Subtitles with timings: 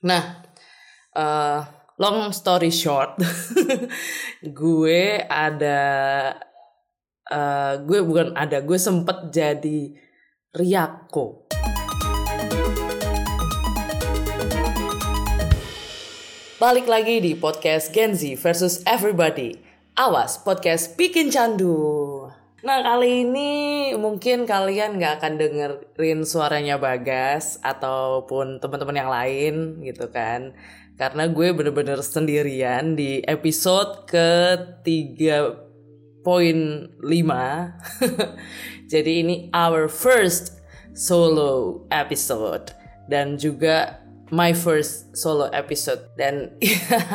[0.00, 0.48] Nah,
[1.12, 1.60] uh,
[2.00, 3.20] long story short,
[4.64, 5.80] gue ada,
[7.28, 9.92] uh, gue bukan ada, gue sempet jadi
[10.56, 11.44] Riako.
[16.56, 19.60] Balik lagi di podcast Gen Z versus Everybody.
[20.00, 22.19] Awas, podcast bikin candu.
[22.60, 23.50] Nah kali ini
[23.96, 30.52] mungkin kalian nggak akan dengerin suaranya Bagas ataupun teman-teman yang lain gitu kan.
[31.00, 36.20] Karena gue bener-bener sendirian di episode ke 3.5
[38.92, 40.60] jadi ini our first
[40.92, 42.76] solo episode
[43.08, 46.00] dan juga my first solo episode.
[46.20, 46.54] Dan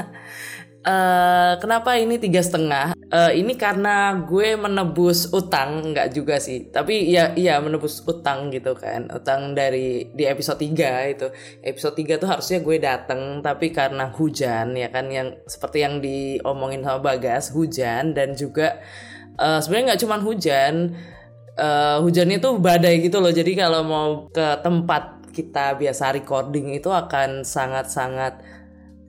[0.86, 2.94] Uh, kenapa ini tiga setengah?
[3.10, 6.70] Uh, ini karena gue menebus utang, nggak juga sih.
[6.70, 9.10] Tapi ya iya menebus utang gitu kan.
[9.10, 11.28] Utang dari di episode 3 itu.
[11.66, 16.86] Episode 3 tuh harusnya gue dateng tapi karena hujan ya kan yang seperti yang diomongin
[16.86, 18.78] sama Bagas, hujan dan juga
[19.42, 20.94] uh, sebenarnya nggak cuma hujan.
[21.56, 23.34] Uh, hujannya tuh badai gitu loh.
[23.34, 28.40] Jadi kalau mau ke tempat kita biasa recording itu akan sangat-sangat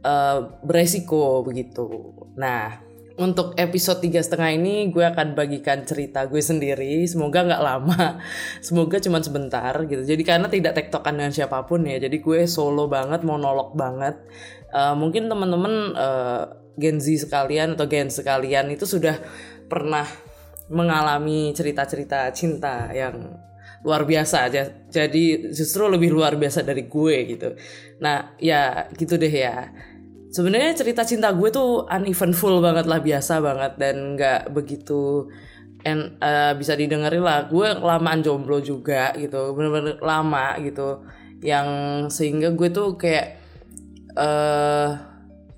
[0.06, 2.14] uh, beresiko begitu.
[2.38, 7.02] Nah, untuk episode tiga setengah ini gue akan bagikan cerita gue sendiri.
[7.08, 8.20] Semoga nggak lama,
[8.66, 10.06] semoga cuma sebentar gitu.
[10.06, 11.98] Jadi karena tidak tektokan dengan siapa pun ya.
[11.98, 14.20] Jadi gue solo banget, monolog banget.
[14.70, 16.42] Uh, mungkin teman-teman uh,
[16.76, 19.16] Gen Z sekalian atau Gen sekalian itu sudah
[19.66, 20.04] pernah
[20.68, 23.32] mengalami cerita-cerita cinta yang
[23.86, 24.66] luar biasa aja.
[24.92, 27.48] Jadi justru lebih luar biasa dari gue gitu.
[28.02, 29.72] Nah, ya gitu deh ya
[30.30, 35.30] sebenarnya cerita cinta gue tuh uneventful banget lah biasa banget dan nggak begitu
[35.86, 37.46] and uh, bisa didengerin lah.
[37.46, 41.06] Gue lamaan jomblo juga gitu bener-bener lama gitu.
[41.42, 41.68] Yang
[42.10, 43.38] sehingga gue tuh kayak
[44.16, 44.88] uh,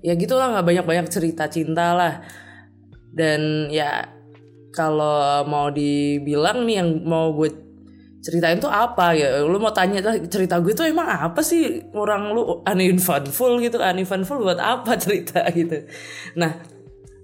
[0.05, 2.13] ya gitulah nggak banyak-banyak cerita cinta lah.
[3.09, 4.05] Dan ya
[4.69, 7.68] kalau mau dibilang nih yang mau gue
[8.19, 9.43] ceritain tuh apa ya?
[9.43, 11.89] Lu mau tanya cerita gue tuh emang apa sih?
[11.95, 15.87] Orang lu uneventful gitu uneventful buat apa cerita gitu?
[16.35, 16.59] Nah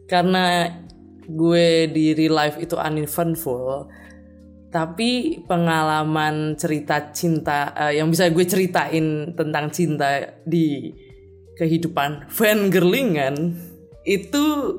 [0.06, 0.70] karena
[1.26, 3.90] gue di real life itu uneventful
[4.70, 10.92] tapi pengalaman cerita cinta uh, yang bisa gue ceritain tentang cinta di
[11.56, 13.56] kehidupan fan girlingan
[14.04, 14.76] itu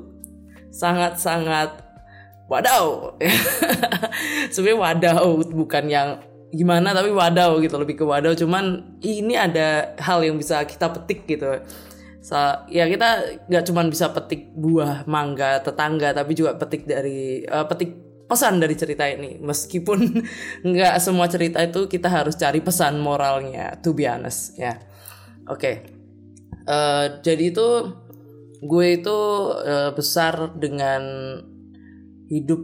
[0.69, 1.86] sangat-sangat
[2.47, 3.15] wadaw
[4.53, 6.09] sebenarnya wadaw bukan yang
[6.47, 11.27] gimana tapi wadaw gitu lebih ke wadaw cuman ini ada hal yang bisa kita petik
[11.27, 11.59] gitu.
[12.27, 12.35] So,
[12.67, 17.95] ya kita nggak cuman bisa petik buah mangga tetangga tapi juga petik dari uh, petik
[18.27, 19.39] pesan dari cerita ini.
[19.39, 19.99] Meskipun
[20.67, 24.75] nggak semua cerita itu kita harus cari pesan moralnya to be honest ya.
[25.47, 25.59] Oke.
[25.59, 25.75] Okay.
[26.67, 27.67] uh, eh, jadi itu
[28.59, 29.19] gue itu
[29.63, 31.01] uh, besar dengan
[32.27, 32.61] hidup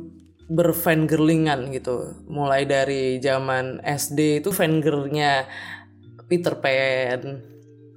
[0.51, 2.23] berfangirlingan gitu.
[2.27, 5.47] Mulai dari zaman SD itu fangirlnya
[6.27, 7.53] Peter Pan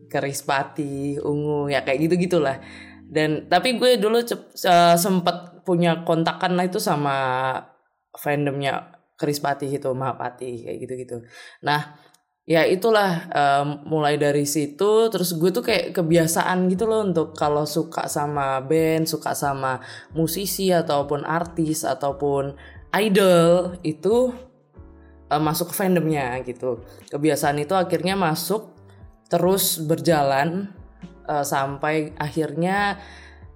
[0.06, 2.58] Kerispati Ungu ya kayak gitu gitulah
[3.06, 7.16] dan tapi gue dulu uh, sempet punya kontakan lah itu sama
[8.18, 11.16] fandomnya Kerispati itu Mahapati kayak gitu gitu
[11.62, 11.94] nah
[12.46, 17.66] ya itulah um, mulai dari situ terus gue tuh kayak kebiasaan gitu loh untuk kalau
[17.66, 19.82] suka sama band suka sama
[20.14, 22.54] musisi ataupun artis ataupun
[22.94, 24.30] idol itu
[25.30, 26.86] uh, masuk ke fandomnya gitu.
[27.10, 28.72] Kebiasaan itu akhirnya masuk
[29.26, 30.70] terus berjalan
[31.26, 33.02] uh, sampai akhirnya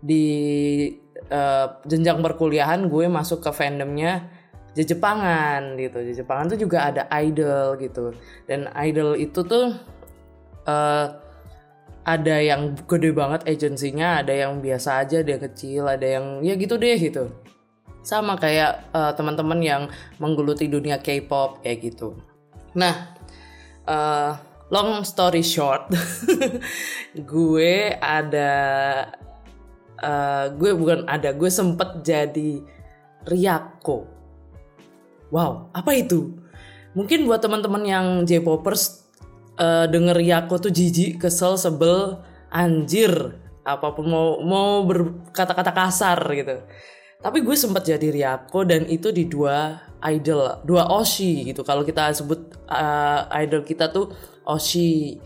[0.03, 0.27] di
[1.31, 4.40] uh, jenjang perkuliahan gue masuk ke fandomnya
[4.79, 5.99] Jepangan gitu.
[6.15, 8.15] Jepangan tuh juga ada idol gitu.
[8.47, 9.75] Dan idol itu tuh
[10.67, 11.07] uh,
[12.07, 16.79] ada yang gede banget agensinya, ada yang biasa aja, yang kecil, ada yang ya gitu
[16.79, 17.35] deh gitu.
[18.01, 19.83] Sama kayak uh, teman-teman yang
[20.17, 22.17] menggeluti dunia K-pop kayak gitu.
[22.73, 23.13] Nah,
[23.85, 24.33] uh,
[24.73, 25.93] long story short,
[27.35, 28.53] gue ada
[30.01, 32.65] uh, gue bukan ada, gue sempet jadi
[33.29, 34.20] Riako
[35.31, 36.35] Wow, apa itu?
[36.95, 39.07] Mungkin buat teman-teman yang J-popers
[39.55, 42.19] uh, denger Yako tuh jijik, kesel, sebel,
[42.51, 46.67] anjir, apa pun mau mau berkata-kata kasar gitu.
[47.21, 51.61] Tapi gue sempat jadi Ryako dan itu di dua idol, dua Oshi gitu.
[51.63, 54.11] Kalau kita sebut uh, idol kita tuh
[54.49, 55.21] Oshi.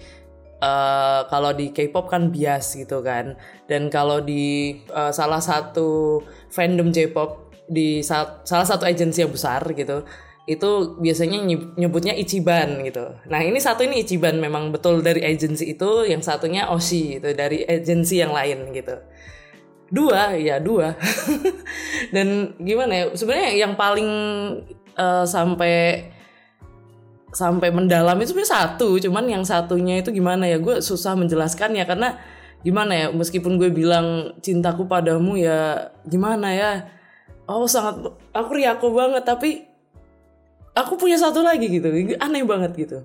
[0.65, 3.37] Uh, kalau di K-pop kan bias gitu kan.
[3.69, 10.05] Dan kalau di uh, salah satu fandom J-pop di salah satu agensi yang besar gitu
[10.45, 11.41] itu biasanya
[11.77, 13.17] nyebutnya Ichiban gitu.
[13.33, 17.65] Nah ini satu ini Ichiban memang betul dari agensi itu, yang satunya Oshi itu dari
[17.65, 18.93] agensi yang lain gitu.
[19.89, 20.93] Dua ya dua.
[22.15, 24.09] Dan gimana ya sebenarnya yang paling
[25.01, 26.13] uh, sampai
[27.33, 31.89] sampai mendalam itu sebenarnya satu, cuman yang satunya itu gimana ya gue susah menjelaskan ya
[31.89, 32.21] karena
[32.61, 36.71] gimana ya meskipun gue bilang cintaku padamu ya gimana ya
[37.49, 39.69] oh sangat aku riako banget tapi
[40.75, 41.89] aku punya satu lagi gitu
[42.19, 42.99] aneh banget gitu.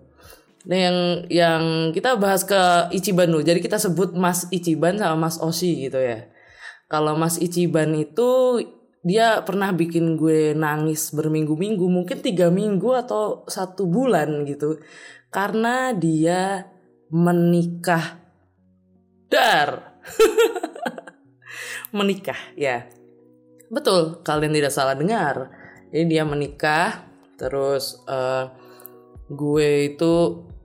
[0.68, 0.98] Nah yang
[1.32, 1.64] yang
[1.96, 3.46] kita bahas ke Ichiban dulu.
[3.46, 6.28] Jadi kita sebut Mas Ichiban sama Mas Oshi gitu ya.
[6.90, 8.60] Kalau Mas Ichiban itu
[9.00, 14.82] dia pernah bikin gue nangis berminggu-minggu mungkin tiga minggu atau satu bulan gitu
[15.32, 16.68] karena dia
[17.08, 18.20] menikah.
[19.30, 20.02] Dar.
[21.98, 22.99] Menikah ya
[23.69, 25.54] betul kalian tidak salah dengar
[25.94, 27.06] jadi dia menikah
[27.38, 28.50] terus uh,
[29.30, 30.13] gue itu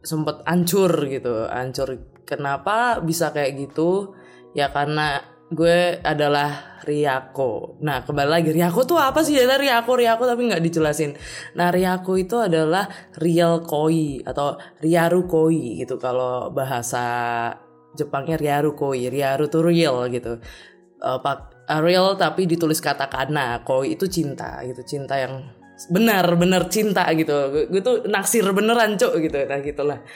[0.04, 4.16] sempet ancur gitu ancur kenapa bisa kayak gitu
[4.56, 7.80] ya karena gue adalah Riako.
[7.80, 9.36] Nah kembali lagi Riako tuh apa sih?
[9.36, 11.16] Ya Riako Riako tapi nggak dijelasin.
[11.56, 17.04] Nah Riako itu adalah real koi atau Riaru koi gitu kalau bahasa
[17.96, 19.08] Jepangnya Riaru koi.
[19.08, 20.40] Riaru tuh real gitu.
[21.00, 23.64] Uh, pak real tapi ditulis katakana.
[23.64, 24.82] Koi itu cinta gitu.
[24.84, 25.48] Cinta yang
[25.90, 27.66] benar-benar cinta gitu.
[27.68, 29.38] Gue, tuh naksir beneran cok gitu.
[29.44, 30.00] Nah gitulah.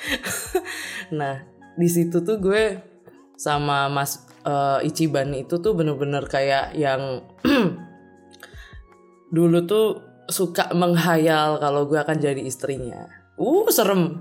[1.09, 1.41] Nah
[1.79, 2.77] di situ tuh gue
[3.39, 7.25] sama mas uh, Ichiban itu tuh bener-bener kayak yang
[9.37, 9.87] dulu tuh
[10.29, 13.09] suka menghayal kalau gue akan jadi istrinya.
[13.41, 14.21] Uh serem.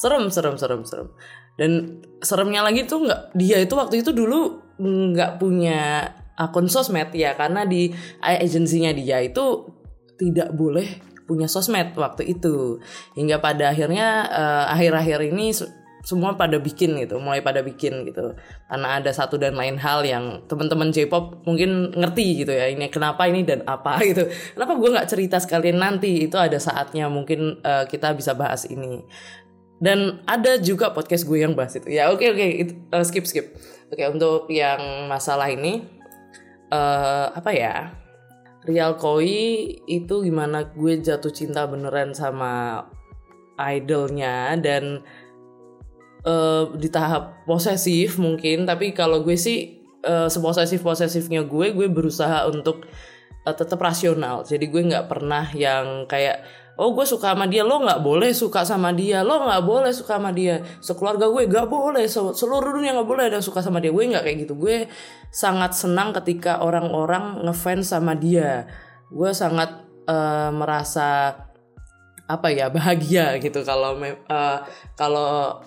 [0.00, 1.08] Serem serem serem serem.
[1.54, 7.38] Dan seremnya lagi tuh nggak dia itu waktu itu dulu nggak punya akun sosmed ya
[7.38, 9.70] karena di agensinya dia itu
[10.18, 10.86] tidak boleh
[11.24, 12.78] punya sosmed waktu itu
[13.16, 15.56] hingga pada akhirnya uh, akhir-akhir ini
[16.04, 18.36] semua pada bikin gitu, mulai pada bikin gitu.
[18.68, 22.68] Karena ada satu dan lain hal yang teman-teman J-pop mungkin ngerti gitu ya.
[22.68, 24.28] Ini kenapa ini dan apa gitu.
[24.28, 29.00] Kenapa gue nggak cerita sekalian nanti itu ada saatnya mungkin uh, kita bisa bahas ini.
[29.80, 31.88] Dan ada juga podcast gue yang bahas itu.
[31.88, 32.50] Ya oke okay, oke okay,
[32.92, 33.56] uh, skip skip.
[33.88, 35.88] Oke okay, untuk yang masalah ini
[36.70, 37.76] uh, apa ya?
[38.64, 42.80] Real Koi itu gimana gue jatuh cinta beneran sama
[43.60, 45.04] idolnya dan
[46.24, 52.48] uh, di tahap posesif mungkin tapi kalau gue sih uh, seposesif posesifnya gue gue berusaha
[52.48, 52.88] untuk
[53.44, 56.42] uh, tetap rasional jadi gue nggak pernah yang kayak
[56.76, 57.62] oh gue suka sama dia.
[57.62, 59.22] Lo nggak boleh suka sama dia.
[59.22, 60.62] Lo nggak boleh suka sama dia.
[60.82, 62.04] Sekeluarga gue nggak boleh.
[62.10, 63.94] Seluruh dunia nggak boleh ada suka sama dia.
[63.94, 64.54] Gue nggak kayak gitu.
[64.58, 64.90] Gue
[65.30, 68.66] sangat senang ketika orang-orang ngefans sama dia.
[69.10, 71.38] Gue sangat uh, merasa
[72.24, 74.58] apa ya bahagia gitu kalau uh,
[74.96, 75.60] kalau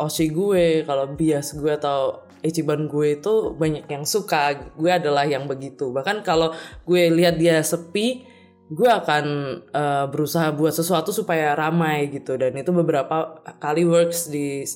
[0.00, 4.52] osi gue kalau bias gue atau Ichiban gue itu banyak yang suka.
[4.76, 5.88] Gue adalah yang begitu.
[5.96, 6.52] Bahkan kalau
[6.84, 8.33] gue lihat dia sepi
[8.74, 9.24] gue akan
[9.70, 12.34] uh, berusaha buat sesuatu supaya ramai gitu.
[12.34, 14.66] Dan itu beberapa kali works di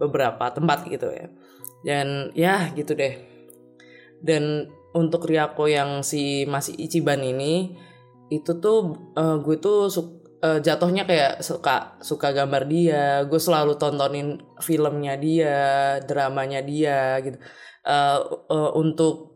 [0.00, 1.28] beberapa tempat gitu ya.
[1.84, 3.20] Dan ya gitu deh.
[4.24, 7.76] Dan untuk Ryako yang si masih Ichiban ini
[8.32, 9.92] itu tuh uh, gue tuh
[10.40, 13.04] uh, jatuhnya kayak suka suka gambar dia.
[13.28, 15.56] Gue selalu tontonin filmnya dia
[16.00, 17.36] dramanya dia gitu.
[17.84, 19.33] Uh, uh, untuk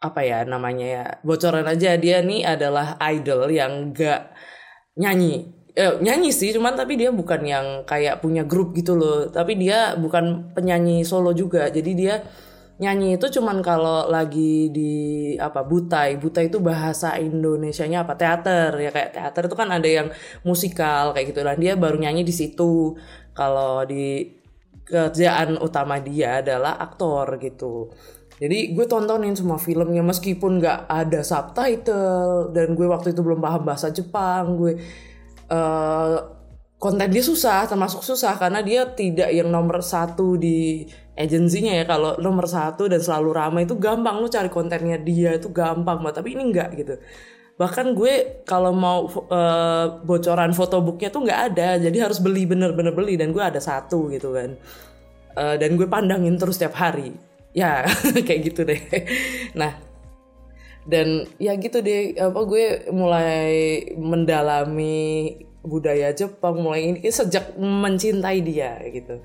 [0.00, 4.32] apa ya namanya ya bocoran aja dia nih adalah idol yang gak
[4.96, 5.52] nyanyi.
[5.76, 9.28] Eh, nyanyi sih cuman tapi dia bukan yang kayak punya grup gitu loh.
[9.30, 11.68] Tapi dia bukan penyanyi solo juga.
[11.70, 12.24] Jadi dia
[12.80, 14.92] nyanyi itu cuman kalau lagi di
[15.38, 16.16] apa butai.
[16.18, 18.16] Butai itu bahasa Indonesianya apa?
[18.18, 18.72] Teater.
[18.82, 20.08] Ya kayak teater itu kan ada yang
[20.42, 21.40] musikal kayak gitu.
[21.46, 22.96] Dan dia baru nyanyi di situ.
[23.36, 24.26] Kalau di
[24.90, 27.94] kerjaan utama dia adalah aktor gitu
[28.40, 33.68] jadi gue tontonin semua filmnya meskipun gak ada subtitle dan gue waktu itu belum paham
[33.68, 34.80] bahasa Jepang gue
[35.52, 36.16] uh,
[36.80, 41.84] konten dia susah termasuk susah karena dia tidak yang nomor satu di agensinya ya.
[41.84, 46.24] Kalau nomor satu dan selalu ramai itu gampang lu cari kontennya dia itu gampang banget
[46.24, 46.96] tapi ini enggak gitu.
[47.60, 53.20] Bahkan gue kalau mau uh, bocoran fotobooknya tuh nggak ada jadi harus beli bener-bener beli
[53.20, 54.56] dan gue ada satu gitu kan.
[55.36, 57.86] Uh, dan gue pandangin terus setiap hari ya
[58.26, 58.80] kayak gitu deh.
[59.54, 59.78] Nah
[60.88, 63.52] dan ya gitu deh apa gue mulai
[64.00, 69.20] mendalami budaya Jepang mulai ini sejak mencintai dia gitu.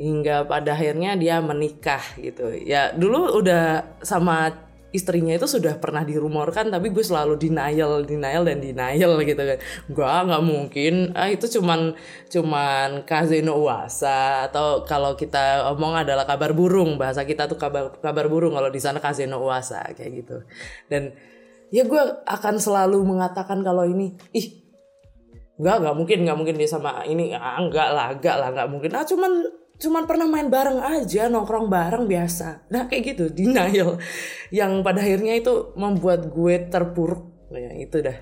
[0.00, 2.48] Hingga pada akhirnya dia menikah gitu.
[2.64, 8.58] Ya dulu udah sama istrinya itu sudah pernah dirumorkan tapi gue selalu denial denial dan
[8.58, 9.58] denial gitu kan.
[9.90, 11.94] Gue nggak mungkin ah itu cuman
[12.26, 18.26] cuman kazeno uasa atau kalau kita omong adalah kabar burung bahasa kita tuh kabar kabar
[18.26, 20.36] burung kalau di sana kazeno uasa kayak gitu.
[20.90, 21.14] Dan
[21.70, 24.58] ya gue akan selalu mengatakan kalau ini ih
[25.60, 28.90] nggak nggak mungkin nggak mungkin dia sama ini ah, enggak lah enggak lah nggak mungkin.
[28.96, 32.68] Ah cuman cuman pernah main bareng aja nongkrong bareng biasa.
[32.68, 33.96] Nah kayak gitu denial.
[34.52, 37.48] Yang pada akhirnya itu membuat gue terpuruk.
[37.50, 38.14] Nah, itu dah.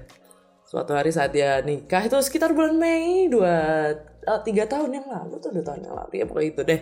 [0.63, 3.91] Suatu hari saat dia nikah itu sekitar bulan Mei dua
[4.29, 6.13] uh, tiga tahun yang lalu tuh dua tahun yang lalu.
[6.15, 6.81] Ya pokoknya itu deh.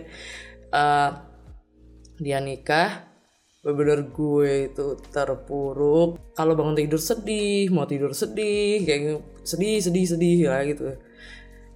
[0.68, 1.10] Uh,
[2.20, 3.08] dia nikah
[3.66, 6.20] bener gue itu terpuruk.
[6.36, 10.84] Kalau bangun tidur sedih mau tidur sedih kayak sedih sedih sedih lah gitu.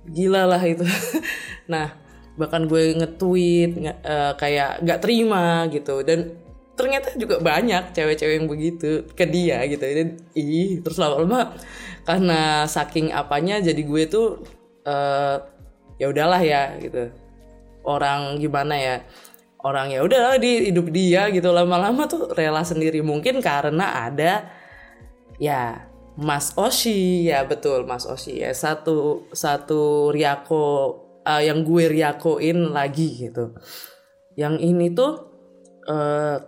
[0.05, 0.85] Gila lah itu.
[1.71, 2.00] Nah
[2.39, 3.71] bahkan gue nge-tweet
[4.07, 6.03] uh, kayak nggak terima gitu.
[6.07, 6.37] Dan
[6.79, 9.85] ternyata juga banyak cewek-cewek yang begitu ke dia gitu.
[9.85, 11.53] Dan ih terus lama-lama
[12.09, 14.41] karena saking apanya jadi gue tuh
[14.89, 15.37] uh,
[16.01, 17.13] ya udahlah ya gitu.
[17.85, 18.97] Orang gimana ya
[19.61, 21.53] orang ya udah di hidup dia gitu.
[21.53, 23.05] Lama-lama tuh rela sendiri.
[23.05, 24.49] Mungkin karena ada
[25.37, 25.85] ya
[26.17, 27.29] Mas Oshi.
[27.29, 28.57] Ya betul Mas Oshi ya.
[28.57, 33.57] Satu satu Riako uh, yang gue riakoin lagi gitu.
[34.39, 35.13] Yang ini tuh
[35.89, 36.39] uh,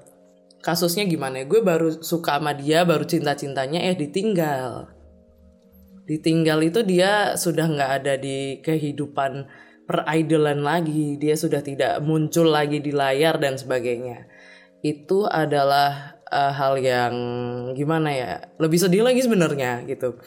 [0.62, 1.42] kasusnya gimana?
[1.42, 1.44] Ya?
[1.48, 4.88] Gue baru suka sama dia, baru cinta-cintanya eh ditinggal.
[6.06, 9.46] Ditinggal itu dia sudah nggak ada di kehidupan
[9.86, 14.26] peridolan lagi, dia sudah tidak muncul lagi di layar dan sebagainya.
[14.82, 17.14] Itu adalah uh, hal yang
[17.78, 18.32] gimana ya?
[18.58, 20.18] Lebih sedih lagi sebenarnya gitu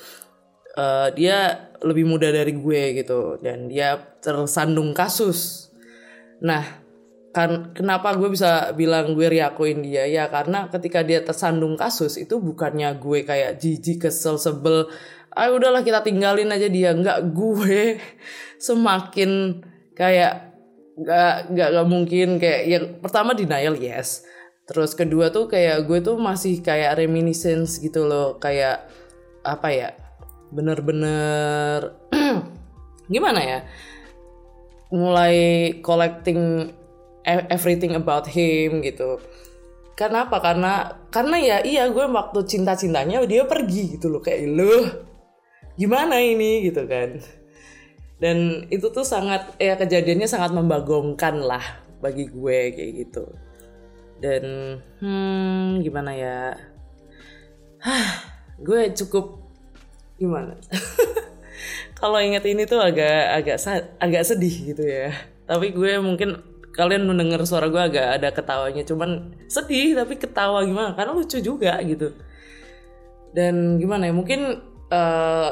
[0.75, 3.37] uh, dia lebih muda dari gue gitu.
[3.37, 5.69] Dan dia tersandung kasus.
[6.41, 6.65] Nah,
[7.29, 10.09] kan kenapa gue bisa bilang gue riakuin dia?
[10.09, 14.89] Ya karena ketika dia tersandung kasus itu bukannya gue kayak jijik kesel sebel.
[15.35, 16.95] Ah udahlah kita tinggalin aja dia.
[16.97, 18.01] Nggak gue
[18.67, 19.61] semakin
[19.93, 20.57] kayak
[20.95, 24.25] nggak nggak nggak mungkin kayak yang pertama denial yes.
[24.65, 28.41] Terus kedua tuh kayak gue tuh masih kayak reminiscence gitu loh.
[28.41, 28.89] Kayak
[29.45, 30.04] apa ya
[30.55, 31.99] bener-bener.
[33.13, 33.59] Gimana ya?
[34.95, 35.35] Mulai
[35.83, 36.71] collecting
[37.27, 39.19] e-, everything about him gitu.
[39.99, 40.39] Karena apa?
[40.39, 40.73] Karena
[41.11, 44.23] karena ya iya gue waktu cinta cintanya dia pergi gitu loh.
[44.23, 44.73] Kayak lu
[45.75, 46.71] gimana ini?
[46.71, 47.19] gitu kan.
[48.15, 53.25] Dan itu tuh sangat ya kejadiannya sangat membagongkan lah bagi gue kayak gitu.
[54.19, 54.43] Dan
[55.03, 56.39] hmm gimana ya?
[57.83, 58.07] Hah,
[58.67, 59.44] gue cukup
[60.19, 60.55] gimana?
[61.99, 63.57] Kalau inget ini tuh agak agak
[63.99, 65.15] agak sedih gitu ya.
[65.47, 66.43] Tapi gue mungkin
[66.75, 68.83] kalian mendengar suara gue agak ada ketawanya.
[68.83, 70.91] Cuman sedih tapi ketawa gimana?
[70.93, 72.11] Karena lucu juga gitu.
[73.31, 74.59] Dan gimana ya mungkin
[74.91, 75.51] uh,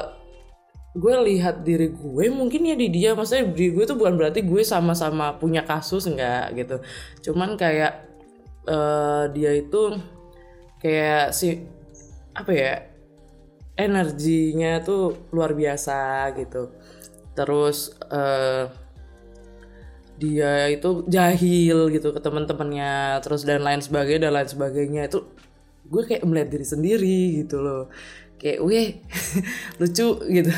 [0.93, 3.15] gue lihat diri gue mungkin ya di dia.
[3.15, 6.75] Maksudnya di gue tuh bukan berarti gue sama-sama punya kasus enggak gitu.
[7.31, 8.03] Cuman kayak
[8.67, 9.95] uh, dia itu
[10.83, 11.63] kayak si
[12.35, 12.92] apa ya
[13.83, 16.71] energinya tuh luar biasa gitu.
[17.33, 18.69] Terus uh,
[20.17, 25.01] dia itu jahil gitu ke teman-temannya terus dan lain sebagainya dan lain sebagainya.
[25.09, 25.27] Itu
[25.89, 27.83] gue kayak melihat diri sendiri gitu loh.
[28.37, 28.89] Kayak weh
[29.81, 30.53] lucu gitu.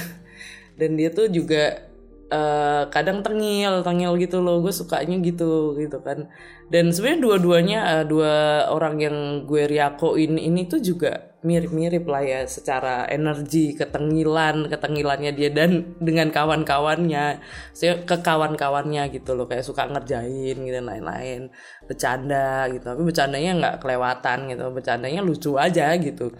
[0.75, 1.87] Dan dia tuh juga
[2.29, 4.59] uh, kadang tengil tengil gitu loh.
[4.59, 6.27] Gue sukanya gitu gitu kan.
[6.67, 8.33] Dan sebenarnya dua-duanya uh, dua
[8.73, 9.17] orang yang
[9.47, 16.33] gue riakoin ini tuh juga mirip-mirip lah ya secara energi ketengilan ketengilannya dia dan dengan
[16.33, 17.39] kawan-kawannya.
[17.71, 21.53] Saya ke kawan-kawannya gitu loh kayak suka ngerjain gitu lain-lain
[21.85, 22.81] bercanda gitu.
[22.81, 26.33] Tapi bercandanya nggak kelewatan gitu bercandanya lucu aja gitu.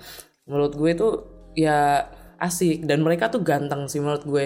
[0.50, 1.14] Menurut gue tuh
[1.54, 2.10] ya
[2.42, 4.46] asik dan mereka tuh ganteng sih menurut gue.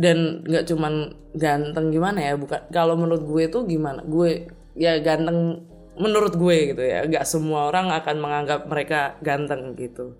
[0.00, 4.00] Dan nggak cuman ganteng gimana ya bukan kalau menurut gue tuh gimana?
[4.06, 5.69] Gue ya ganteng
[6.00, 10.16] menurut gue gitu ya nggak semua orang akan menganggap mereka ganteng gitu.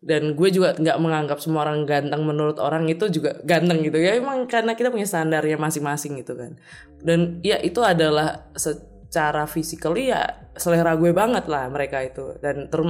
[0.00, 4.16] Dan gue juga nggak menganggap semua orang ganteng menurut orang itu juga ganteng gitu ya
[4.16, 6.56] emang karena kita punya standarnya masing-masing gitu kan.
[7.00, 12.38] Dan ya itu adalah secara physically ya selera gue banget lah mereka itu.
[12.40, 12.80] Dan ter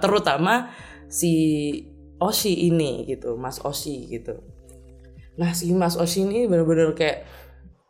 [0.00, 0.72] terutama
[1.08, 1.32] si
[2.18, 4.40] Oshi ini gitu Mas Oshi gitu.
[5.38, 7.26] Nah si Mas Oshi ini bener-bener kayak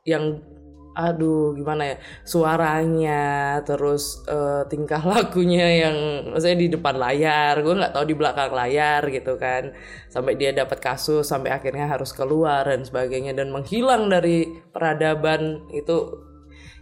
[0.04, 0.45] yang
[0.94, 3.22] aduh gimana ya suaranya
[3.66, 5.96] terus uh, tingkah lakunya yang
[6.30, 9.74] maksudnya di depan layar gue nggak tahu di belakang layar gitu kan
[10.06, 16.14] sampai dia dapat kasus sampai akhirnya harus keluar dan sebagainya dan menghilang dari peradaban itu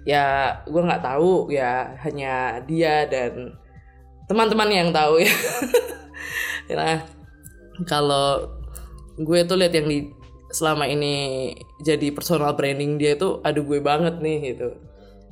[0.04, 3.57] ya gue nggak tahu ya hanya dia dan
[4.26, 5.33] teman-teman yang tahu ya.
[6.73, 7.04] Nah
[7.85, 8.49] kalau
[9.19, 10.09] gue tuh lihat yang di
[10.52, 14.68] selama ini jadi personal branding dia itu aduh gue banget nih gitu.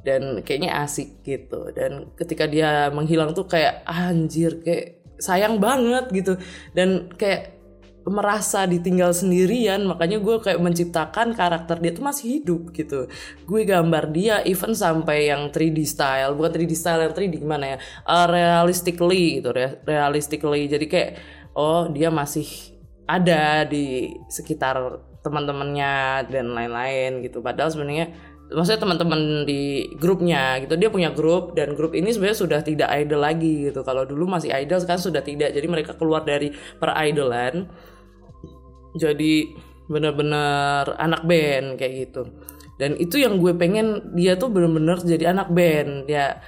[0.00, 1.70] Dan kayaknya asik gitu.
[1.76, 6.40] Dan ketika dia menghilang tuh kayak anjir kayak sayang banget gitu.
[6.72, 7.60] Dan kayak
[8.08, 13.12] merasa ditinggal sendirian makanya gue kayak menciptakan karakter dia tuh masih hidup gitu.
[13.44, 17.78] Gue gambar dia even sampai yang 3D style bukan 3D style yang 3D gimana ya
[18.08, 19.52] uh, realistically gitu
[19.84, 20.64] realistically.
[20.64, 21.10] Jadi kayak
[21.52, 22.48] oh dia masih
[23.04, 27.40] ada di sekitar teman-temannya dan lain-lain gitu.
[27.44, 28.12] Padahal sebenarnya
[28.50, 33.22] maksudnya teman-teman di grupnya gitu dia punya grup dan grup ini sebenarnya sudah tidak idol
[33.22, 33.86] lagi gitu.
[33.86, 35.54] Kalau dulu masih idol sekarang sudah tidak.
[35.54, 37.70] Jadi mereka keluar dari per idolan
[38.98, 39.54] jadi
[39.90, 42.22] benar-benar anak band kayak gitu.
[42.80, 46.08] Dan itu yang gue pengen dia tuh benar-benar jadi anak band.
[46.08, 46.40] Dia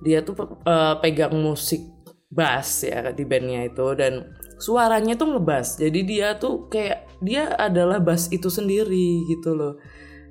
[0.00, 1.82] dia tuh uh, pegang musik
[2.30, 3.86] bass ya di bandnya itu.
[3.98, 5.80] Dan suaranya tuh ngebas.
[5.80, 9.80] Jadi dia tuh kayak dia adalah bass itu sendiri gitu loh.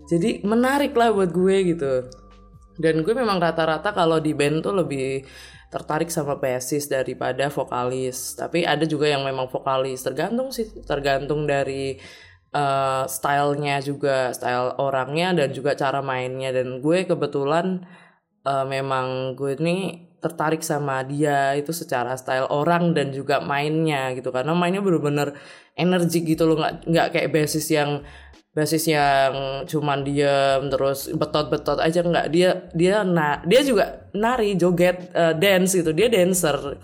[0.09, 1.93] Jadi menarik lah buat gue gitu.
[2.79, 5.27] Dan gue memang rata-rata kalau di band tuh lebih
[5.69, 8.33] tertarik sama bassist daripada vokalis.
[8.33, 10.01] Tapi ada juga yang memang vokalis.
[10.01, 11.99] Tergantung sih tergantung dari
[12.55, 16.49] uh, stylenya juga style orangnya dan juga cara mainnya.
[16.49, 17.85] Dan gue kebetulan
[18.49, 24.29] uh, memang gue ini tertarik sama dia itu secara style orang dan juga mainnya gitu.
[24.29, 25.35] Karena mainnya bener-bener
[25.73, 28.03] energi gitu loh nggak nggak kayak basis yang
[28.49, 32.27] basis yang cuman dia terus betot-betot aja nggak.
[32.31, 35.95] Dia dia nah dia juga nari joget uh, dance gitu.
[35.95, 36.77] Dia dancer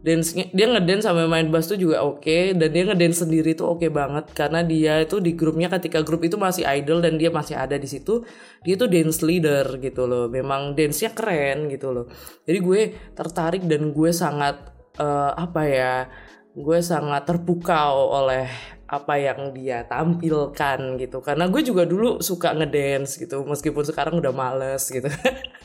[0.00, 3.76] dance dia ngedance sampai main bass tuh juga oke okay, dan dia ngedance sendiri tuh
[3.76, 7.28] oke okay banget karena dia itu di grupnya ketika grup itu masih idol dan dia
[7.28, 8.24] masih ada di situ
[8.64, 10.28] dia tuh dance leader gitu loh.
[10.28, 12.06] Memang dance-nya keren gitu loh.
[12.44, 12.80] Jadi gue
[13.16, 15.94] tertarik dan gue sangat uh, apa ya
[16.50, 18.48] gue sangat terpukau oleh
[18.90, 21.24] apa yang dia tampilkan gitu.
[21.24, 25.08] Karena gue juga dulu suka ngedance gitu meskipun sekarang udah males gitu.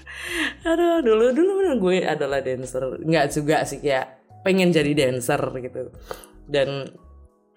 [0.69, 1.51] Aduh dulu dulu
[1.87, 2.99] gue adalah dancer.
[3.03, 5.89] Nggak juga sih kayak pengen jadi dancer gitu.
[6.45, 6.93] Dan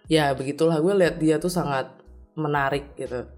[0.09, 1.93] ya begitulah gue lihat dia tuh sangat
[2.33, 3.29] menarik gitu.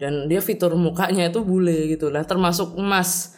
[0.00, 2.08] Dan dia fitur mukanya itu bule gitu.
[2.08, 3.36] Lah termasuk Mas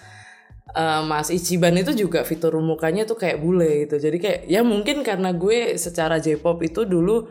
[0.79, 3.99] uh, Mas Ichiban itu juga fitur mukanya tuh kayak bule gitu.
[3.99, 7.27] Jadi kayak ya mungkin karena gue secara J-pop itu dulu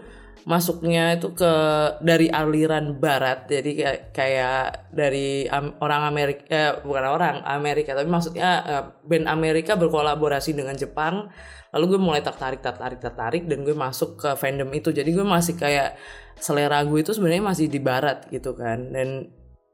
[0.47, 1.53] masuknya itu ke
[1.99, 3.49] dari aliran barat.
[3.49, 4.61] Jadi kayak kayak
[4.93, 7.97] dari um, orang Amerika eh, bukan orang Amerika.
[7.97, 11.27] Tapi maksudnya uh, band Amerika berkolaborasi dengan Jepang.
[11.75, 14.89] Lalu gue mulai tertarik tertarik tertarik dan gue masuk ke fandom itu.
[14.95, 15.99] Jadi gue masih kayak
[16.39, 18.89] selera gue itu sebenarnya masih di barat gitu kan.
[18.93, 19.29] Dan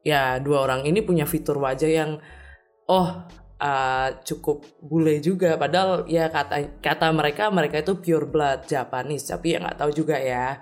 [0.05, 2.11] ya dua orang ini punya fitur wajah yang
[2.89, 3.25] oh
[3.59, 5.55] uh, cukup bule juga.
[5.55, 9.27] Padahal ya kata kata mereka mereka itu pure blood Japanese.
[9.29, 10.59] Tapi ya nggak tahu juga ya.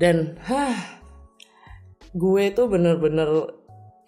[0.00, 1.00] Dan hah
[2.10, 3.28] gue tuh bener-bener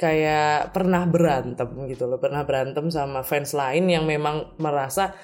[0.01, 2.19] kayak pernah berantem gitu loh.
[2.19, 5.15] Pernah berantem sama fans lain yang memang merasa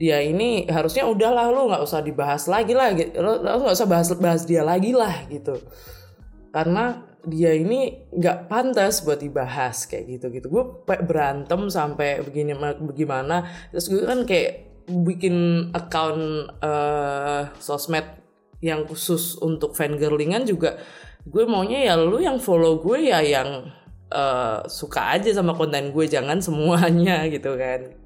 [0.00, 2.92] dia ini harusnya udahlah lo nggak usah dibahas lagi lah.
[2.92, 5.56] Gitu lo nggak usah bahas bahas dia lagi lah gitu.
[6.50, 13.44] Karena dia ini nggak pantas buat dibahas kayak gitu gitu gue berantem sampai begini bagaimana
[13.72, 18.20] terus gue kan kayak bikin account uh, sosmed
[18.60, 20.76] yang khusus untuk fangirlingan juga.
[21.24, 23.68] Gue maunya ya lu yang follow gue ya yang
[24.12, 27.96] uh, suka aja sama konten gue jangan semuanya gitu kan.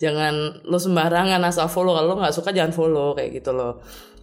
[0.00, 1.94] Jangan lo sembarangan asal follow.
[1.94, 3.80] Kalau lo nggak suka jangan follow kayak gitu loh.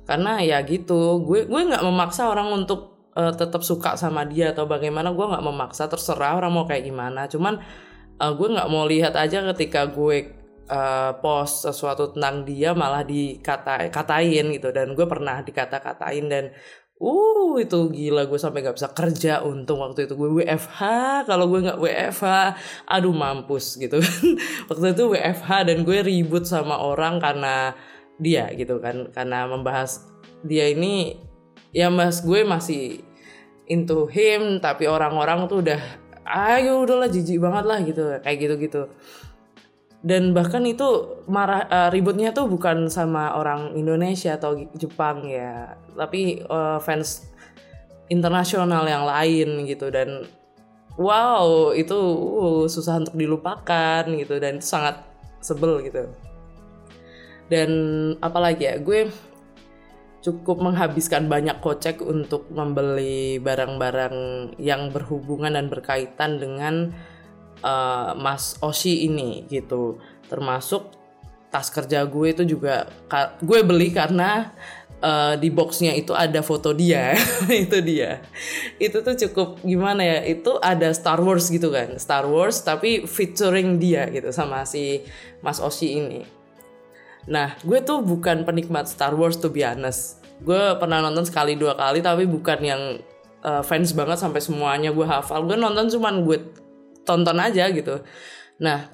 [0.09, 4.63] Karena ya gitu gue gue nggak memaksa orang untuk uh, tetap suka sama dia atau
[4.63, 7.27] bagaimana gue nggak memaksa terserah orang mau kayak gimana.
[7.27, 7.59] Cuman
[8.23, 10.31] uh, gue nggak mau lihat aja ketika gue
[10.71, 14.71] uh, post sesuatu tentang dia malah dikata katain gitu.
[14.71, 16.45] Dan gue pernah dikata-katain dan
[16.99, 19.39] Uh itu gila gue sampai gak bisa kerja.
[19.47, 20.79] Untung waktu itu gue WFH
[21.31, 22.27] kalau gue nggak WFH
[22.91, 24.03] aduh mampus gitu
[24.69, 27.71] waktu itu WFH dan gue ribut sama orang karena
[28.19, 30.11] dia gitu kan karena membahas
[30.43, 31.15] dia ini
[31.71, 33.07] ya mas gue masih
[33.69, 35.79] into him tapi orang-orang tuh udah
[36.25, 38.81] ayo udahlah jijik banget lah gitu kayak gitu gitu
[39.99, 46.39] dan bahkan itu marah uh, ributnya tuh bukan sama orang Indonesia atau Jepang ya tapi
[46.47, 47.29] uh, fans
[48.11, 49.87] internasional yang lain gitu.
[49.93, 50.25] Dan
[50.95, 55.03] wow itu uh, susah untuk dilupakan gitu dan itu sangat
[55.39, 56.09] sebel gitu.
[57.49, 57.69] Dan
[58.23, 59.09] apalagi ya gue
[60.19, 64.15] cukup menghabiskan banyak kocek untuk membeli barang-barang
[64.59, 66.91] yang berhubungan dan berkaitan dengan
[67.63, 69.99] uh, Mas Oshi ini gitu.
[70.27, 70.95] Termasuk
[71.49, 72.85] tas kerja gue itu juga
[73.41, 74.53] gue beli karena
[75.01, 77.15] uh, di boxnya itu ada foto dia.
[77.49, 78.21] Itu dia.
[78.77, 81.97] Itu tuh cukup gimana ya itu ada Star Wars gitu kan.
[81.97, 85.01] Star Wars tapi featuring dia gitu sama si
[85.41, 86.38] Mas Oshi ini
[87.29, 90.19] nah gue tuh bukan penikmat Star Wars to be honest.
[90.41, 92.81] Gue pernah nonton sekali dua kali tapi bukan yang
[93.45, 95.45] uh, fans banget sampai semuanya gue hafal.
[95.45, 96.37] Gue nonton cuman gue
[97.05, 98.01] tonton aja gitu.
[98.59, 98.89] Nah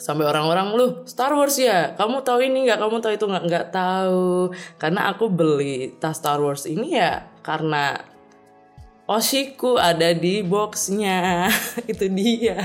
[0.00, 1.92] sampai orang-orang lu Star Wars ya?
[1.98, 2.78] Kamu tahu ini nggak?
[2.80, 3.44] Kamu tahu itu nggak?
[3.50, 4.54] Nggak tahu.
[4.78, 7.98] Karena aku beli tas Star Wars ini ya karena
[9.10, 11.50] Oshiku ada di boxnya.
[11.90, 12.62] Itu dia.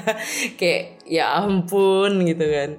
[0.62, 2.78] Kayak ya ampun gitu kan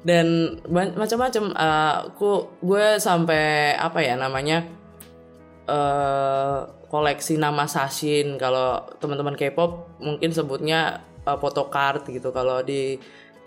[0.00, 4.64] dan macam-macam uh, aku gue sampai apa ya namanya
[5.68, 12.96] uh, koleksi nama sashin kalau teman-teman K-pop mungkin sebutnya uh, photocard gitu kalau di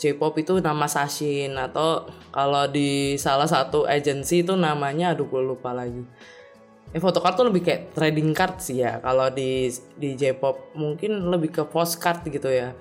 [0.04, 5.72] J-pop itu nama Sashin atau kalau di salah satu agency itu namanya aduh gue lupa
[5.72, 6.04] lagi.
[6.92, 9.00] Eh photocard tuh lebih kayak trading card sih ya.
[9.00, 12.76] Kalau di di J-pop mungkin lebih ke postcard gitu ya.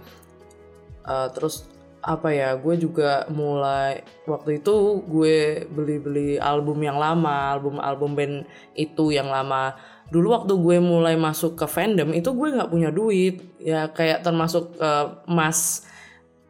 [1.06, 1.68] Uh, terus
[2.02, 8.42] apa ya gue juga mulai waktu itu gue beli-beli album yang lama album album band
[8.74, 9.78] itu yang lama.
[10.10, 13.40] Dulu waktu gue mulai masuk ke fandom itu gue nggak punya duit.
[13.62, 15.86] Ya kayak termasuk uh, mas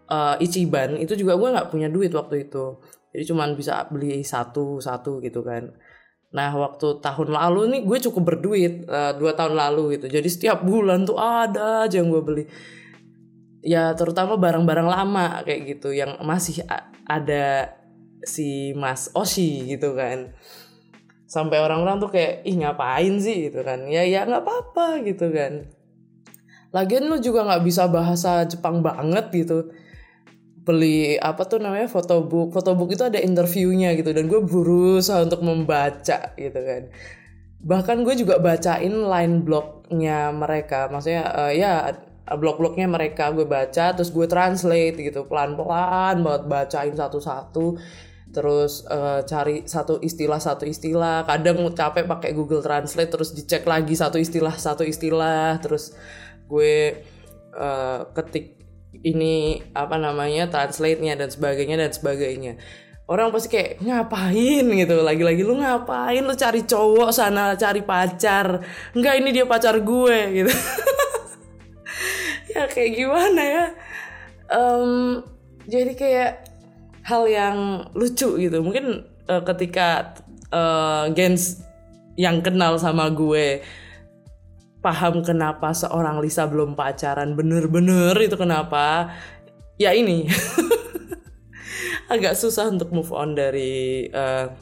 [0.08, 2.80] uh, Ichiban itu juga gue nggak punya duit waktu itu.
[3.12, 5.68] Jadi cuman bisa beli satu satu gitu kan.
[6.32, 10.08] Nah waktu tahun lalu nih gue cukup berduit uh, dua tahun lalu gitu.
[10.08, 12.44] Jadi setiap bulan tuh ada aja yang gue beli
[13.62, 16.66] ya terutama barang-barang lama kayak gitu yang masih
[17.06, 17.78] ada
[18.26, 20.34] si Mas Oshi gitu kan.
[21.30, 23.48] Sampai orang-orang tuh kayak ih ngapain sih?
[23.48, 23.88] gitu kan.
[23.88, 25.70] Ya ya nggak apa-apa gitu kan.
[26.72, 29.72] Lagian lu juga nggak bisa bahasa Jepang banget gitu.
[30.62, 36.34] Beli apa tuh namanya fotobook fotobook itu ada interviewnya gitu dan gue berusaha untuk membaca
[36.38, 36.82] gitu kan.
[37.62, 40.86] Bahkan gue juga bacain line blognya mereka.
[40.90, 47.78] Maksudnya uh, ya blog-blognya mereka gue baca terus gue translate gitu pelan-pelan buat bacain satu-satu.
[48.32, 51.28] Terus uh, cari satu istilah satu istilah.
[51.28, 55.60] Kadang capek pakai Google Translate terus dicek lagi satu istilah satu istilah.
[55.60, 55.92] Terus
[56.48, 57.04] gue
[57.52, 58.56] uh, ketik
[59.04, 62.56] ini apa namanya translate-nya dan sebagainya dan sebagainya.
[63.04, 64.64] Orang pasti kayak ngapain?
[64.64, 64.96] gitu.
[65.04, 66.24] Lagi-lagi lu ngapain?
[66.24, 68.64] Lu cari cowok sana cari pacar.
[68.96, 70.18] Enggak ini dia pacar gue.
[70.40, 70.52] Gitu
[72.52, 73.66] ya kayak gimana ya?
[74.52, 75.24] Um,
[75.66, 76.32] jadi kayak
[77.02, 78.58] hal yang lucu gitu.
[78.62, 80.16] Mungkin uh, ketika
[80.52, 81.64] uh, gens
[82.14, 83.64] yang kenal sama gue
[84.82, 89.14] paham kenapa seorang Lisa belum pacaran bener-bener itu kenapa
[89.78, 90.26] ya ini.
[92.12, 94.52] Agak susah untuk move on dari uh,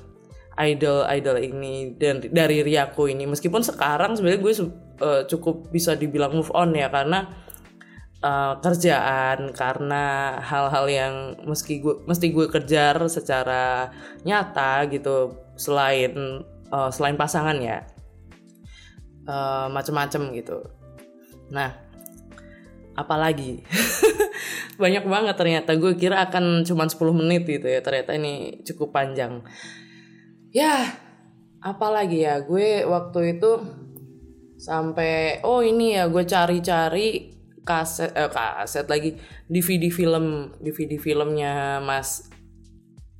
[0.60, 3.26] idol idol ini dan dari Riako ini.
[3.26, 4.54] Meskipun sekarang sebenarnya gue
[5.02, 7.26] uh, cukup bisa dibilang move on ya karena
[8.24, 13.92] uh, kerjaan karena hal-hal yang meski gue mesti gue kejar secara
[14.24, 17.84] nyata gitu selain uh, selain pasangan ya.
[19.28, 20.64] Uh, macem-macem gitu.
[21.52, 21.76] Nah
[22.96, 23.64] apalagi?
[24.82, 25.76] Banyak banget ternyata.
[25.76, 27.84] Gue kira akan cuma 10 menit gitu ya.
[27.84, 29.44] Ternyata ini cukup panjang.
[30.50, 30.96] Ya
[31.60, 32.40] apalagi ya?
[32.40, 33.60] Gue waktu itu
[34.60, 42.28] sampai oh ini ya gue cari-cari kaset eh, kaset lagi DVD film DVD filmnya Mas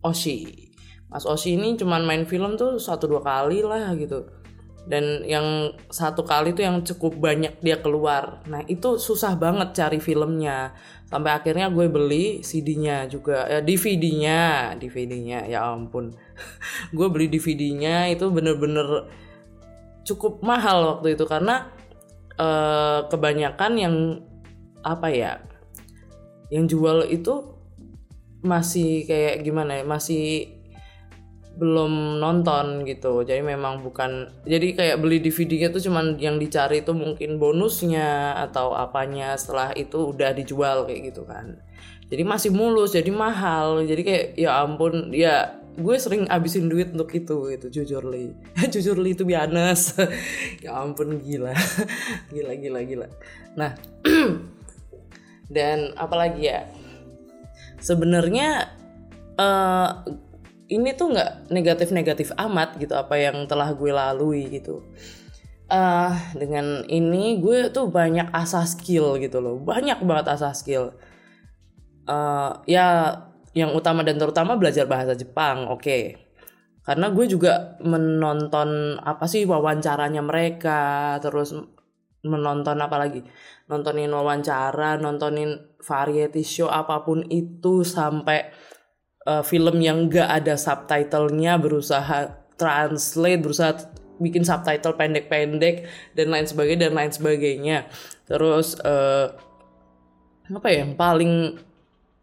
[0.00, 0.70] Oshi.
[1.10, 4.40] Mas Oshi ini cuman main film tuh satu dua kali lah gitu.
[4.88, 8.40] Dan yang satu kali tuh yang cukup banyak dia keluar.
[8.48, 10.72] Nah itu susah banget cari filmnya.
[11.04, 13.44] Sampai akhirnya gue beli CD-nya juga.
[13.46, 16.14] Ya DVD-nya DVD-nya ya ampun.
[16.96, 19.10] Gue beli DVD-nya itu bener-bener
[20.06, 21.26] cukup mahal waktu itu.
[21.26, 21.66] Karena
[22.38, 23.94] uh, kebanyakan yang
[24.82, 25.32] apa ya
[26.50, 27.56] yang jual itu
[28.40, 30.56] masih kayak gimana ya masih
[31.60, 33.20] belum nonton gitu.
[33.20, 38.72] Jadi memang bukan jadi kayak beli DVD-nya tuh cuman yang dicari itu mungkin bonusnya atau
[38.72, 41.60] apanya setelah itu udah dijual kayak gitu kan.
[42.08, 43.84] Jadi masih mulus jadi mahal.
[43.84, 48.32] Jadi kayak ya ampun ya gue sering abisin duit untuk itu gitu jujur li.
[48.72, 50.08] Jujur li itu biasa
[50.64, 51.52] ya ampun gila.
[52.34, 53.06] Gila gila gila.
[53.60, 53.76] Nah
[55.50, 56.64] dan apalagi ya
[57.82, 58.70] sebenarnya
[59.36, 60.06] uh,
[60.70, 64.86] ini tuh nggak negatif-negatif amat gitu apa yang telah gue lalui gitu.
[65.70, 70.94] Uh, dengan ini gue tuh banyak asah skill gitu loh, banyak banget asah skill.
[72.10, 73.18] Uh, ya
[73.54, 76.02] yang utama dan terutama belajar bahasa Jepang oke okay.
[76.86, 81.54] karena gue juga menonton apa sih wawancaranya mereka terus
[82.20, 83.24] menonton apa lagi
[83.70, 88.52] nontonin wawancara nontonin variety show apa pun itu sampai
[89.24, 93.72] uh, film yang gak ada subtitlenya berusaha translate berusaha
[94.20, 97.78] bikin subtitle pendek-pendek dan lain sebagainya dan lain sebagainya.
[98.28, 99.32] Terus uh,
[100.52, 101.56] apa ya yang paling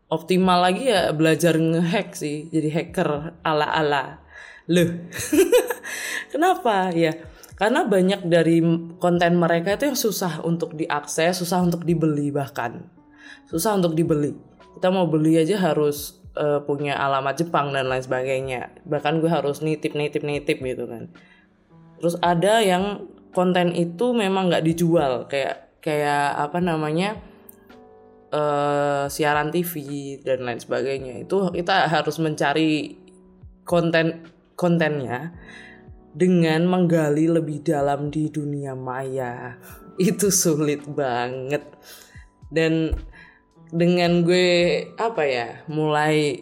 [0.07, 4.03] optimal lagi ya belajar ngehack sih jadi hacker ala ala
[4.67, 4.87] loh
[6.31, 6.91] kenapa?
[6.91, 7.15] Ya
[7.57, 8.61] karena banyak dari
[9.01, 12.85] konten mereka itu yang susah untuk diakses susah untuk dibeli bahkan.
[13.49, 14.37] Susah untuk dibeli.
[14.77, 18.77] Kita mau beli aja harus uh, punya alamat Jepang dan lain sebagainya.
[18.85, 21.09] Bahkan gue harus nitip nitip nitip gitu kan.
[21.97, 25.25] Terus ada yang konten itu memang nggak dijual.
[25.25, 27.17] Kayak kayak apa namanya
[28.37, 29.81] uh, siaran TV
[30.21, 31.25] dan lain sebagainya.
[31.25, 33.01] Itu kita harus mencari
[33.65, 35.33] konten kontennya
[36.17, 39.61] dengan menggali lebih dalam di dunia maya.
[40.01, 41.61] Itu sulit banget.
[42.49, 42.97] Dan
[43.69, 46.41] dengan gue apa ya mulai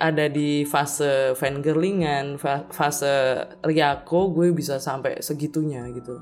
[0.00, 2.40] ada di fase fangirlingan
[2.72, 6.16] fase riako gue bisa sampai segitunya gitu.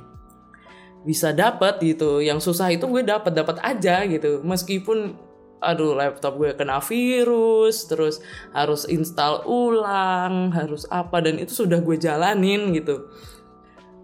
[1.06, 2.18] Bisa dapat gitu.
[2.18, 4.42] Yang susah itu gue dapat dapat aja gitu.
[4.42, 5.27] Meskipun
[5.59, 8.23] aduh laptop gue kena virus terus
[8.55, 13.11] harus install ulang harus apa dan itu sudah gue jalanin gitu.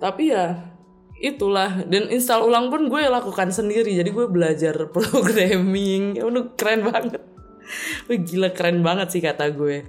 [0.02, 0.74] Tapi ya
[1.24, 1.86] itulah.
[1.88, 6.18] Dan install ulang pun gue lakukan sendiri jadi gue belajar programming.
[6.18, 7.22] Ya udah keren banget.
[8.10, 9.88] Wih gila keren banget sih kata gue.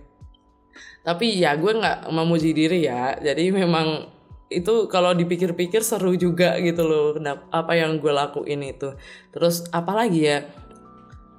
[1.05, 3.17] Tapi ya gue nggak memuji diri ya.
[3.19, 7.17] Jadi memang itu kalau dipikir-pikir seru juga gitu loh
[7.49, 8.95] apa yang gue lakuin itu.
[9.33, 10.37] Terus apalagi ya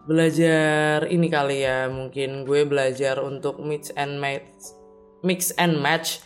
[0.07, 4.73] belajar ini kali ya mungkin gue belajar untuk mix and match
[5.27, 6.23] mix and match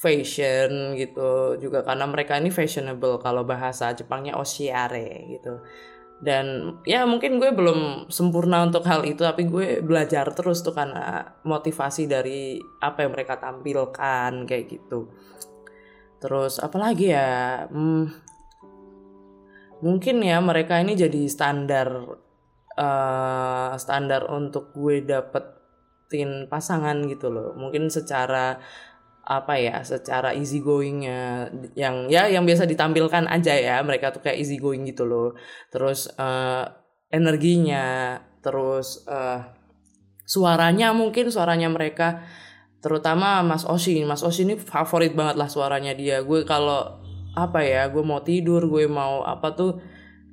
[0.00, 1.60] fashion gitu.
[1.60, 5.62] Juga karena mereka ini fashionable kalau bahasa Jepangnya oshiare gitu.
[6.20, 11.24] Dan ya mungkin gue belum sempurna untuk hal itu tapi gue belajar terus tuh karena
[11.48, 15.08] motivasi dari apa yang mereka tampilkan kayak gitu.
[16.20, 17.64] Terus apalagi ya?
[17.72, 18.12] Hmm,
[19.80, 21.88] mungkin ya mereka ini jadi standar
[22.80, 27.52] uh, standar untuk gue dapetin pasangan gitu loh.
[27.52, 28.56] Mungkin secara
[29.20, 33.76] apa ya secara easy goingnya yang ya yang biasa ditampilkan aja ya.
[33.84, 35.36] Mereka tuh kayak easy going gitu loh.
[35.68, 36.64] Terus uh,
[37.12, 39.44] energinya terus uh,
[40.24, 42.24] suaranya mungkin suaranya mereka
[42.80, 44.00] terutama Mas Oshi.
[44.08, 46.24] Mas Oshi ini favorit banget lah suaranya dia.
[46.24, 46.98] Gue kalau
[47.30, 49.78] apa ya gue mau tidur gue mau apa tuh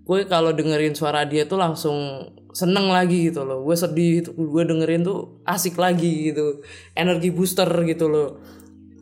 [0.07, 3.63] gue kalau dengerin suara dia tuh langsung seneng lagi gitu loh.
[3.63, 6.61] Gue sedih gue dengerin tuh asik lagi gitu.
[6.97, 8.41] Energi booster gitu loh.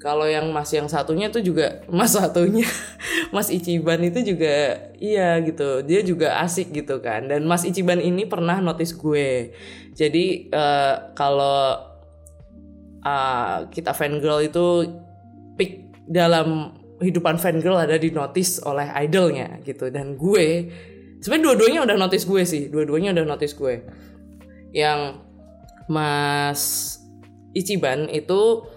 [0.01, 2.67] Kalau yang mas yang satunya tuh juga mas satunya
[3.34, 5.81] mas Ichiban itu juga iya gitu.
[5.81, 7.31] Dia juga asik gitu kan.
[7.31, 9.55] Dan mas Ichiban ini pernah notice gue.
[9.95, 11.79] Jadi uh, kalau
[13.01, 14.65] uh, kita fangirl itu
[15.55, 19.88] pick dalam hidupan fangirl ada di notice oleh idolnya gitu.
[19.88, 20.69] Dan gue
[21.25, 22.69] sebenarnya dua-duanya udah notice gue sih.
[22.69, 23.81] Dua-duanya udah notice gue.
[24.69, 25.25] Yang
[25.89, 26.61] Mas
[27.57, 28.69] Ichiban itu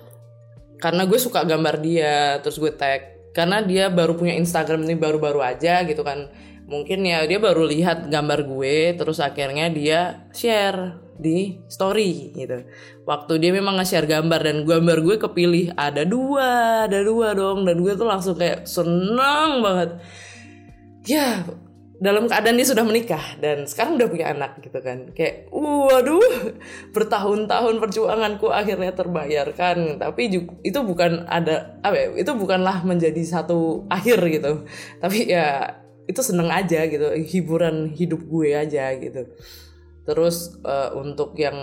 [0.80, 3.20] karena gue suka gambar dia terus gue tag.
[3.37, 6.32] Karena dia baru punya Instagram ini baru-baru aja gitu kan.
[6.64, 12.64] Mungkin ya dia baru lihat gambar gue terus akhirnya dia share di story gitu.
[13.04, 17.68] Waktu dia memang nge-share gambar dan gambar gue kepilih ada dua ada dua dong.
[17.68, 20.00] Dan gue tuh langsung kayak seneng banget.
[21.04, 21.44] Ya
[21.98, 25.11] dalam keadaan dia sudah menikah dan sekarang udah punya anak gitu kan.
[25.11, 26.54] Kayak waduh
[26.94, 29.98] bertahun-tahun perjuanganku akhirnya terbayarkan.
[29.98, 30.22] Tapi
[30.62, 34.62] itu bukan ada apa ya itu bukanlah menjadi satu akhir gitu.
[35.02, 35.74] Tapi ya
[36.06, 37.11] itu seneng aja gitu.
[37.18, 39.34] Hiburan hidup gue aja gitu.
[40.06, 41.58] Terus uh, untuk yang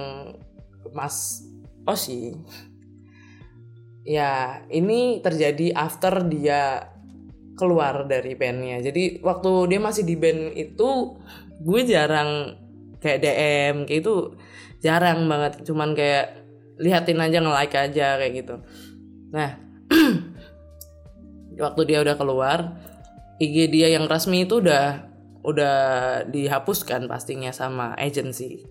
[0.91, 1.47] Mas
[1.87, 2.35] Osi
[4.05, 6.93] ya ini terjadi after dia
[7.55, 8.83] keluar dari bandnya.
[8.83, 11.19] Jadi waktu dia masih di band itu
[11.63, 12.59] gue jarang
[12.99, 14.15] kayak DM kayak itu
[14.83, 15.63] jarang banget.
[15.63, 16.45] Cuman kayak
[16.79, 18.55] lihatin aja nge-like aja kayak gitu.
[19.31, 19.55] Nah
[21.65, 22.75] waktu dia udah keluar
[23.39, 25.07] IG dia yang resmi itu udah
[25.45, 25.77] udah
[26.27, 28.67] dihapuskan pastinya sama agency.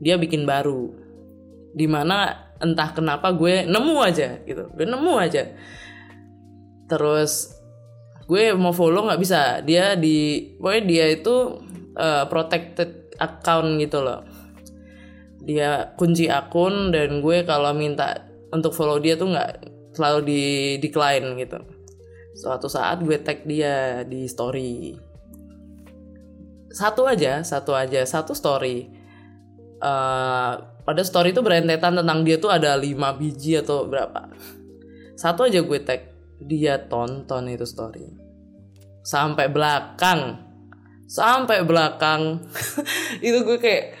[0.00, 0.92] Dia bikin baru
[1.76, 4.72] di mana entah kenapa gue nemu aja gitu.
[4.72, 5.52] Gue nemu aja.
[6.86, 7.55] Terus
[8.26, 9.62] gue mau follow nggak bisa.
[9.62, 11.62] Dia di pokoknya dia itu
[11.94, 14.26] uh, protected account gitu loh.
[15.46, 19.50] Dia kunci akun dan gue kalau minta untuk follow dia tuh nggak
[19.94, 20.42] selalu di
[20.82, 21.58] decline gitu.
[22.36, 24.98] Suatu saat gue tag dia di story.
[26.68, 28.90] Satu aja satu aja satu story.
[29.76, 34.28] Uh, pada story itu berentetan tentang dia tuh ada 5 biji atau berapa.
[35.16, 38.04] Satu aja gue tag dia tonton itu story.
[39.06, 40.42] Sampai belakang.
[41.06, 42.42] Sampai belakang.
[43.26, 43.94] Itu gue kayak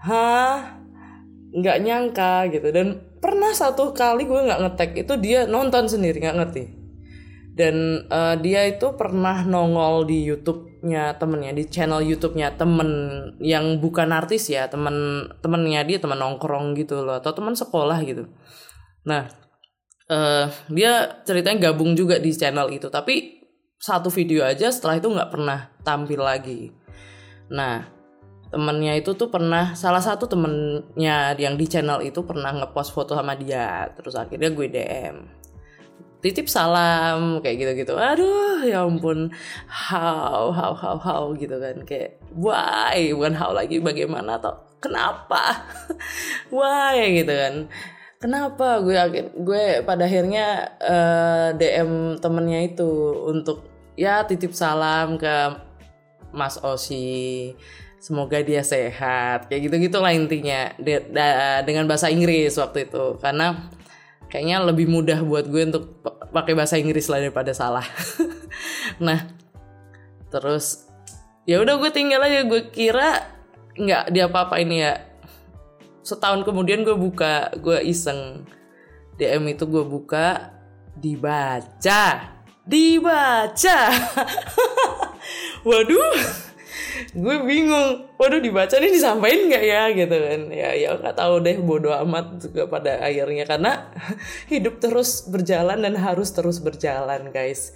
[0.00, 0.80] hah?
[1.52, 2.68] Nggak nyangka gitu.
[2.72, 6.64] Dan pernah satu kali gue nggak ngetek itu dia nonton sendiri nggak ngerti.
[7.56, 12.88] Dan uh, dia itu pernah nongol di YouTube-nya temennya di channel YouTube-nya temen
[13.40, 18.28] yang bukan artis ya temen temennya dia temen nongkrong gitu loh atau teman sekolah gitu.
[19.08, 19.45] Nah
[20.10, 23.42] uh, dia ceritanya gabung juga di channel itu tapi
[23.76, 26.72] satu video aja setelah itu nggak pernah tampil lagi.
[27.52, 27.84] Nah
[28.48, 33.36] temennya itu tuh pernah salah satu temennya yang di channel itu pernah ngepost foto sama
[33.36, 35.16] dia terus akhirnya gue DM
[36.24, 37.94] titip salam kayak gitu-gitu.
[37.94, 39.30] Aduh ya ampun.
[39.68, 41.84] How how how how gitu kan.
[41.84, 43.12] Kayak why?
[43.12, 45.68] Bukan how lagi bagaimana atau kenapa?
[46.54, 47.22] Why?
[47.22, 47.54] Gitu kan
[48.20, 48.80] kenapa?
[48.80, 48.96] Gue
[49.36, 52.90] gue pada akhirnya uh, eh, DM temennya itu
[53.28, 55.34] untuk ya titip salam ke
[56.32, 57.54] Mas Osi.
[58.00, 59.48] Semoga dia sehat.
[59.50, 60.70] Kayak gitu gitulah intinya.
[60.78, 63.18] De, da, dengan bahasa Inggris waktu itu.
[63.18, 63.66] Karena
[64.30, 67.86] kayaknya lebih mudah buat gue untuk pakai bahasa Inggris lah daripada salah.
[68.96, 69.28] Nah
[70.32, 70.88] terus
[71.44, 72.46] ya udah gue tinggal aja.
[72.48, 73.36] Gue kira
[73.76, 75.05] nggak dia apa apa ini ya
[76.06, 78.46] setahun kemudian gue buka gue iseng.
[79.18, 80.54] DM itu gue buka
[80.94, 83.78] dibaca dibaca.
[85.68, 86.46] Waduh
[86.96, 90.42] gue bingung waduh dibaca nih disampaikan nggak ya gitu kan.
[90.52, 93.44] Ya ya nggak tahu deh bodoh amat juga pada akhirnya.
[93.44, 93.72] Karena
[94.52, 97.72] hidup terus berjalan dan harus terus berjalan guys.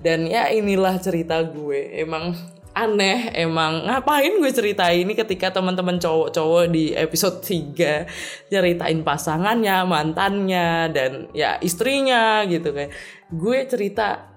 [0.00, 1.98] Dan ya inilah cerita gue.
[1.98, 2.34] Emang
[2.74, 3.86] aneh emang.
[3.86, 11.58] Ngapain gue cerita ini ketika teman-teman cowok-cowok di episode 3 ceritain pasangannya, mantannya dan ya
[11.60, 12.92] istrinya gitu kayak
[13.30, 14.30] gue cerita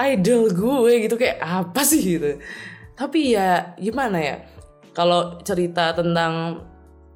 [0.00, 2.18] idol gue gitu kayak apa sih?
[2.18, 2.40] gitu.
[2.96, 4.36] Tapi ya gimana ya
[4.92, 6.64] kalau cerita tentang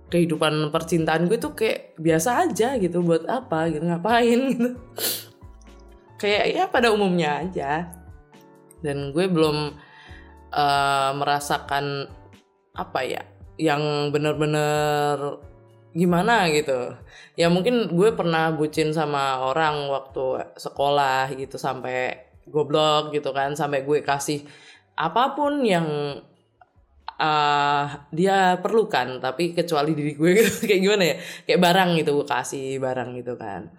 [0.07, 4.71] kehidupan percintaan gue tuh kayak biasa aja gitu buat apa gitu ngapain gitu.
[6.17, 7.93] Kayak ya pada umumnya aja.
[8.81, 9.86] Dan gue belum
[10.53, 12.11] uh, merasakan
[12.77, 13.23] apa ya
[13.57, 15.41] yang bener-bener
[15.97, 16.93] gimana gitu.
[17.41, 23.83] Ya mungkin gue pernah bucin sama orang waktu sekolah gitu sampai goblok gitu kan sampai
[23.83, 24.45] gue kasih
[24.97, 26.21] apa pun yang
[27.17, 30.53] uh, dia perlukan tapi kecuali diri gue gitu.
[30.69, 31.17] Kayak gimana ya?
[31.49, 33.73] Kayak barang gitu gue kasih barang gitu kan.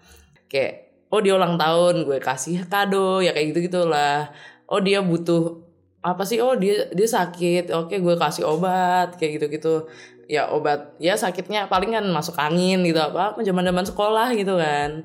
[0.49, 4.32] Kayak oh dia ulang tahun gue kasih kado ya kayak gitu gitulah
[4.67, 5.66] oh dia butuh
[6.07, 6.39] apa sih?
[6.39, 7.75] Oh dia dia sakit.
[7.75, 9.73] Oke gue kasih obat kayak gitu gitu
[10.27, 15.03] ya obat ya sakitnya paling kan masuk angin gitu apa zaman zaman sekolah gitu kan.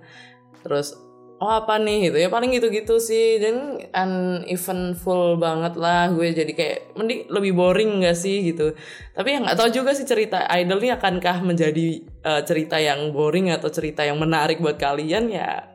[0.63, 0.95] Terus
[1.43, 2.11] oh apa nih?
[2.11, 2.17] Gitu.
[2.23, 3.43] Ya paling gitu-gitu sih.
[3.43, 6.31] Dan uneventful banget lah gue.
[6.31, 8.79] Jadi kayak mending lebih boring gak sih gitu.
[9.11, 11.87] Tapi yang nggak tahu juga sih cerita idol ini akankah menjadi
[12.23, 15.35] uh, cerita yang boring atau cerita yang menarik buat kalian?
[15.35, 15.72] Ya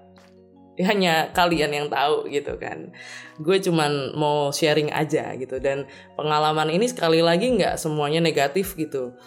[0.89, 2.93] hanya kalian yang tahu gitu kan.
[3.41, 5.57] Gue cuman mau sharing aja gitu.
[5.57, 9.17] Dan pengalaman ini sekali lagi nggak semuanya negatif gitu.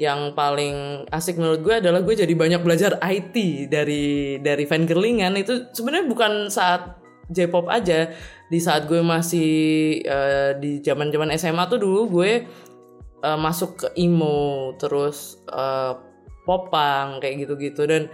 [0.00, 5.68] Yang paling asik menurut gue adalah gue jadi banyak belajar IT dari dari fangirlingan itu
[5.74, 8.10] sebenarnya bukan saat J-pop aja.
[8.50, 9.50] Di saat gue masih
[10.06, 12.32] uh, di zaman zaman SMA tuh dulu gue
[13.22, 15.94] uh, masuk ke emo terus uh,
[16.42, 17.86] popang kayak gitu-gitu.
[17.86, 18.10] Dan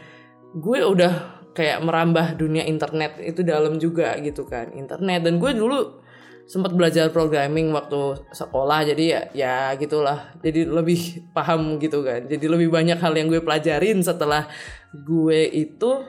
[0.57, 5.25] gue udah kayak merambah dunia internet itu dalam juga gitu kan internet.
[5.25, 6.05] Dan gue dulu
[6.47, 10.37] sempat belajar programming waktu sekolah jadi ya ya gitulah.
[10.45, 12.29] Jadi lebih paham gitu kan.
[12.29, 14.45] Jadi lebih banyak hal yang gue pelajarin setelah
[14.93, 16.05] gue itu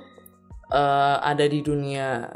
[0.69, 2.27] uh, ada di dunia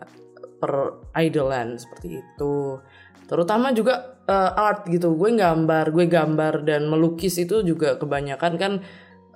[0.57, 2.79] per idolan seperti itu.
[3.27, 5.13] Terutama juga uh, art gitu.
[5.13, 8.73] Gue gambar gue gambar dan melukis itu juga kebanyakan kan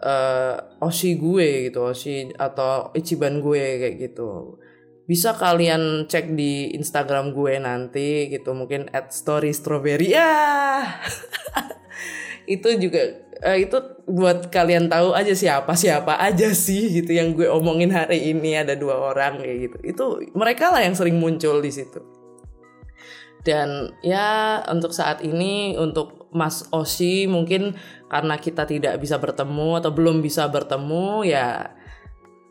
[0.02, 4.60] uh, oshi gue gitu oshi atau ichiban gue kayak gitu.
[5.06, 10.18] Bisa kalian cek di Instagram gue nanti gitu mungkin at story strawberry.
[10.18, 10.34] Ya!
[12.46, 17.50] Itu juga uh, itu buat kalian tahu aja siapa siapa aja sih gitu yang gue
[17.50, 19.78] omongin hari ini ada dua orang kayak gitu.
[19.82, 20.06] Itu
[20.38, 22.02] mereka lah yang sering muncul di situ.
[23.46, 27.80] Dan ya untuk saat ini untuk Mas Osi mungkin
[28.12, 31.72] karena kita tidak bisa bertemu atau belum bisa bertemu ya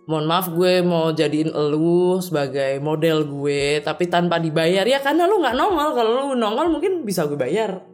[0.04, 4.84] mohon maaf gue mau jadiin elu sebagai model gue tapi tanpa dibayar.
[4.84, 5.90] Ya karena lu nggak nongol.
[5.96, 7.93] Kalau lu nongol mungkin bisa gue bayar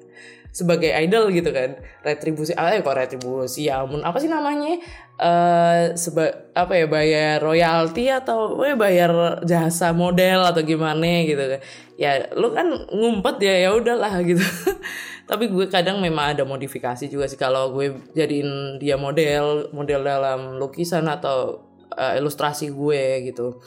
[0.51, 1.79] sebagai idol gitu kan.
[2.03, 3.71] Retribusi apa ya kok retribusi?
[3.71, 4.79] Ya ampun apa sih namanya?
[5.21, 11.61] Uh, seba apa ya bayar royalti atau ya bayar jasa model atau gimana gitu kan.
[12.01, 14.43] Ya lu kan ngumpet ya ya udahlah gitu.
[15.31, 17.39] Tapi gue kadang memang ada modifikasi juga sih.
[17.39, 23.63] Kalau gue jadiin dia model model dalam lukisan atau uh, ilustrasi gue gitu.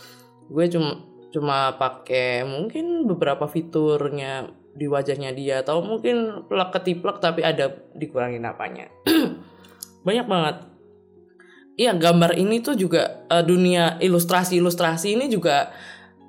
[0.52, 7.46] Gue cuma cuma pakai mungkin beberapa fiturnya di wajahnya dia atau mungkin plek ketiplek tapi
[7.46, 8.90] ada dikurangin apanya.
[10.08, 10.56] Banyak banget.
[11.74, 15.74] Iya gambar ini tuh juga uh, dunia ilustrasi ilustrasi ini juga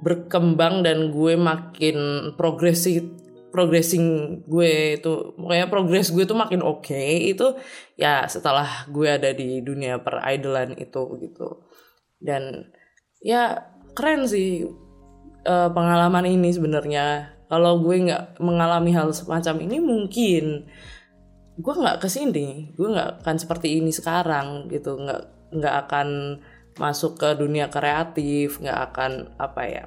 [0.01, 1.97] berkembang dan gue makin
[2.37, 3.05] progresif
[3.53, 6.89] progressing gue itu makanya progres gue tuh makin oke.
[6.89, 7.55] Okay, itu
[7.97, 11.69] ya setelah gue ada di dunia per idolan itu gitu.
[12.19, 12.73] Dan
[13.21, 14.65] ya keren sih
[15.45, 20.67] uh, pengalaman ini sebenarnya kalau gue nggak mengalami hal semacam ini mungkin
[21.55, 24.99] gue nggak ke sini gue nggak akan seperti ini sekarang gitu.
[24.99, 25.23] Nggak
[25.55, 26.09] nggak akan
[26.75, 29.85] masuk ke dunia kreatif nggak akan apa ya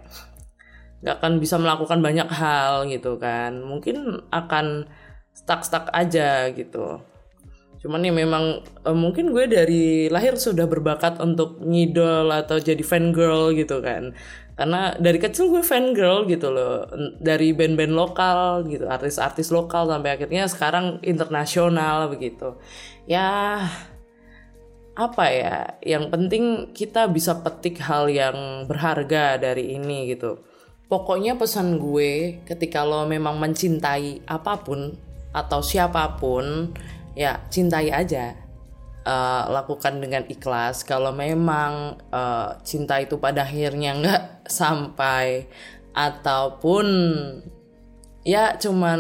[1.04, 3.60] nggak akan bisa melakukan banyak hal gitu kan.
[3.60, 4.88] Mungkin akan
[5.36, 7.04] stuck stuck aja gitu.
[7.84, 13.14] Cuman ya memang uh, mungkin gue dari lahir sudah berbakat untuk ngidol atau jadi fan
[13.14, 14.18] girl gitu kan
[14.58, 16.90] karena dari kecil gue fan girl gitu loh.
[17.22, 22.58] Dari band-band lokal gitu artis-artis lokal sampai akhirnya sekarang internasional begitu.
[23.06, 23.62] Ya
[24.98, 25.78] apa ya?
[25.86, 26.44] Yang penting
[26.74, 30.42] kita bisa petik hal yang berharga dari ini gitu.
[30.90, 34.98] Pokoknya pesan gue ketika lo memang mencintai apa pun
[35.38, 36.74] atau siapa pun
[37.14, 38.47] ya cintai aja
[39.08, 40.84] uh, lakukan dengan ikhlas.
[40.84, 44.24] Kalau memang uh, cinta itu pada akhirnya nggak
[44.60, 45.48] sampai
[45.96, 46.86] ataupun
[48.28, 49.00] ya cuman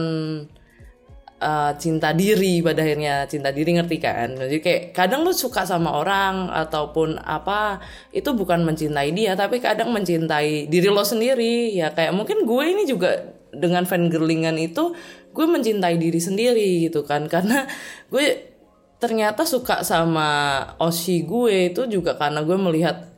[1.44, 4.40] uh, cinta diri pada akhirnya cinta diri ngerti kan?
[4.40, 7.84] Jadi kayak kadang lu suka sama orang ataupun apa
[8.16, 11.76] itu bukan mencintai dia tapi kadang mencintai diri lo sendiri.
[11.76, 14.94] Ya kayak mungkin gue ini juga dengan fan girlingan itu
[15.36, 17.28] gue mencintai diri sendiri gitu kan?
[17.34, 17.68] Karena
[18.10, 18.57] gue
[18.98, 20.30] ternyata suka sama
[20.82, 23.14] Oshi gue itu juga karena gue melihat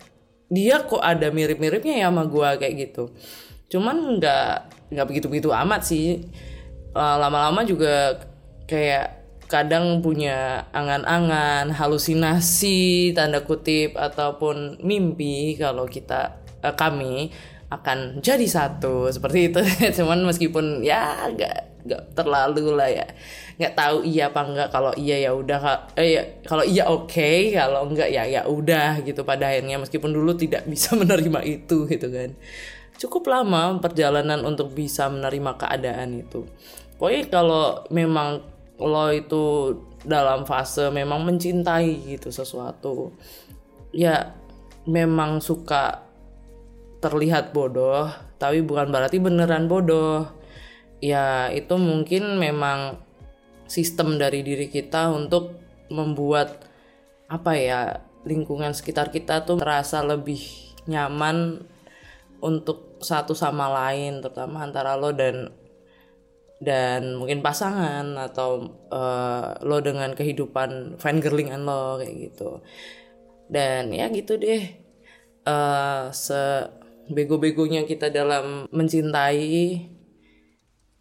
[0.51, 3.13] dia kok ada mirip-miripnya ya sama gue kayak gitu.
[3.69, 4.51] Cuman nggak
[4.91, 6.25] nggak begitu-begitu amat sih.
[6.91, 8.17] Uh, lama-lama juga
[8.65, 17.29] kayak kadang punya angan-angan halusinasi tanda kutip ataupun mimpi kalau kita uh, kami
[17.69, 19.61] akan jadi satu seperti itu.
[20.01, 23.07] Cuman meskipun ya nggak nggak terlalu lah ya
[23.59, 27.51] nggak tahu iya apa enggak kalau iya ya udah eh ya, kalau iya oke okay,
[27.51, 32.07] kalau enggak ya ya udah gitu pada akhirnya meskipun dulu tidak bisa menerima itu gitu
[32.07, 32.39] kan.
[32.95, 36.47] Cukup lama perjalanan untuk bisa menerima keadaan itu.
[36.95, 38.47] Pokoknya kalau memang
[38.79, 39.75] lo itu
[40.07, 43.11] dalam fase memang mencintai gitu sesuatu
[43.91, 44.31] ya
[44.87, 46.07] memang suka
[47.03, 48.07] terlihat bodoh
[48.39, 50.31] tapi bukan berarti beneran bodoh.
[51.03, 53.08] Ya itu mungkin memang
[53.69, 55.55] sistem dari diri kita untuk
[55.93, 56.65] membuat
[57.29, 57.81] apa ya
[58.25, 60.41] lingkungan sekitar kita tuh merasa lebih
[60.89, 61.61] nyaman
[62.41, 65.53] untuk satu sama lain terutama antara lo dan
[66.59, 72.59] dan mungkin pasangan atau uh, lo dengan kehidupan fangirlingan lo kayak gitu.
[73.47, 74.89] Dan ya gitu deh
[75.47, 76.67] uh, se
[77.09, 79.87] bego-begonya kita dalam mencintai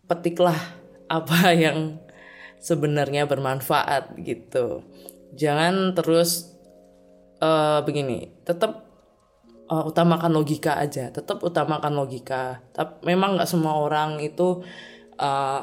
[0.08, 0.56] petiklah
[1.10, 2.00] apa yang
[2.58, 4.82] sebenarnya bermanfaat gitu.
[5.34, 6.58] Jangan terus
[7.38, 8.88] uh, begini tetap
[9.70, 12.62] uh, utamakan logika aja tetap utamakan logika.
[12.74, 14.62] Tapi memang nggak semua orang itu
[15.20, 15.60] uh,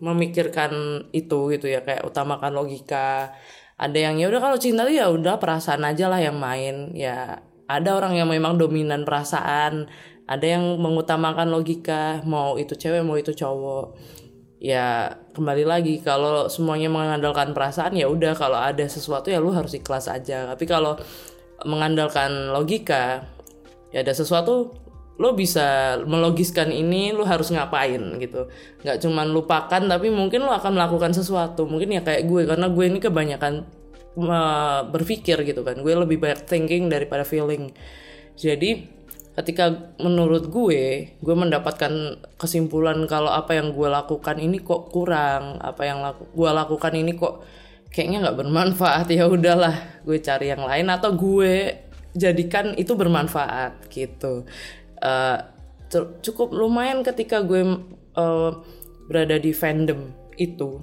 [0.00, 3.36] memikirkan itu gitu ya kayak utamakan logika.
[3.80, 6.92] Ada yang ya udah kalau cinta ya udah perasaan aja lah yang main.
[6.96, 9.88] Ya ada orang yang memang dominan perasaan.
[10.30, 13.98] Ada yang mengutamakan logika mau itu cewek mau itu cowok
[14.60, 19.72] ya kembali lagi kalau semuanya mengandalkan perasaan ya udah kalau ada sesuatu ya lu harus
[19.72, 20.44] ikhlas aja.
[20.52, 21.00] Tapi kalau
[21.64, 23.24] mengandalkan logika
[23.90, 24.76] ya ada sesuatu
[25.20, 28.52] lo bisa melogiskan ini lo harus ngapain gitu.
[28.84, 31.64] Nggak cuman lupakan tapi mungkin lo akan melakukan sesuatu.
[31.64, 33.64] Mungkin ya kayak gue karena gue ini kebanyakan
[34.20, 35.80] uh, berpikir gitu kan.
[35.80, 37.72] Gue lebih banyak thinking daripada feeling.
[38.36, 38.99] Jadi
[39.38, 45.82] ketika menurut gue gue mendapatkan kesimpulan kalau apa yang gue lakukan ini kok kurang apa
[45.86, 47.44] yang laku, gue lakukan ini kok
[47.94, 49.06] kayaknya nggak bermanfaat.
[49.16, 51.78] Ya udahlah gue cari yang lain atau gue
[52.14, 54.44] jadikan itu bermanfaat gitu.
[55.00, 55.38] Uh,
[56.22, 57.62] cukup lumayan ketika gue
[58.14, 58.50] uh,
[59.10, 60.78] berada di fandom itu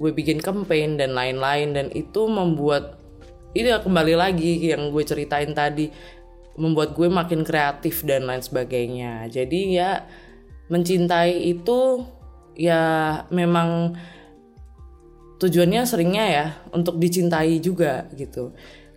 [0.00, 2.96] gue bikin campaign dan lain-lain dan itu membuat
[3.52, 5.92] itu ya kembali lagi yang gue ceritain tadi
[6.56, 9.28] membuat gue makin kreatif dan lain sebagainya.
[9.32, 10.04] Jadi ya
[10.68, 12.04] mencintai itu
[12.56, 12.82] ya
[13.32, 13.96] memang
[15.40, 18.52] tujuannya seringnya ya untuk dicintai juga gitu.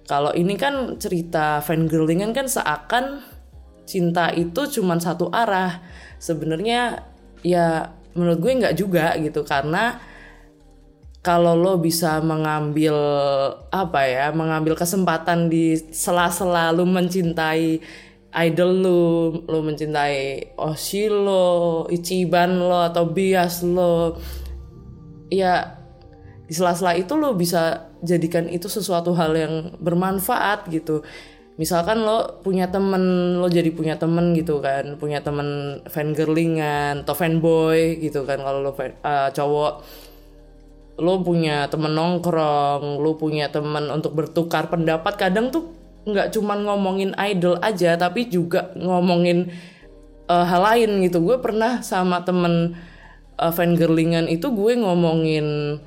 [0.05, 3.25] Kalau ini kan cerita fangirling kan seakan
[3.89, 5.81] cinta itu cuma satu arah.
[6.21, 7.01] Sebenarnya
[7.41, 9.97] ya menurut gue nggak juga gitu karena
[11.25, 12.93] kalau lo bisa mengambil
[13.73, 17.81] apa ya mengambil kesempatan di sela-sela lo mencintai
[18.45, 19.01] idol lo
[19.49, 24.21] lo mencintai Oshi lo Ichiban lo atau bias lo
[25.33, 25.81] ya
[26.45, 31.01] di sela-sela itu lo bisa jadikan itu sesuatu hal yang bermanfaat gitu.
[31.57, 33.01] Misalkan lo punya temen
[33.41, 38.77] lo jadi punya temen gitu kan punya temen fangirlingan atau fanboy gitu kan kalau lo
[38.77, 39.81] fan, uh, cowok
[40.95, 45.19] lo punya temen nongkrong, lo punya temen untuk bertukar pendapat.
[45.19, 45.75] Kadang tuh
[46.07, 49.51] nggak cuman ngomongin idol aja, tapi juga ngomongin
[50.31, 51.19] uh, hal lain gitu.
[51.19, 52.79] Gue pernah sama temen
[53.35, 55.79] uh, fangirlingan itu gue ngomongin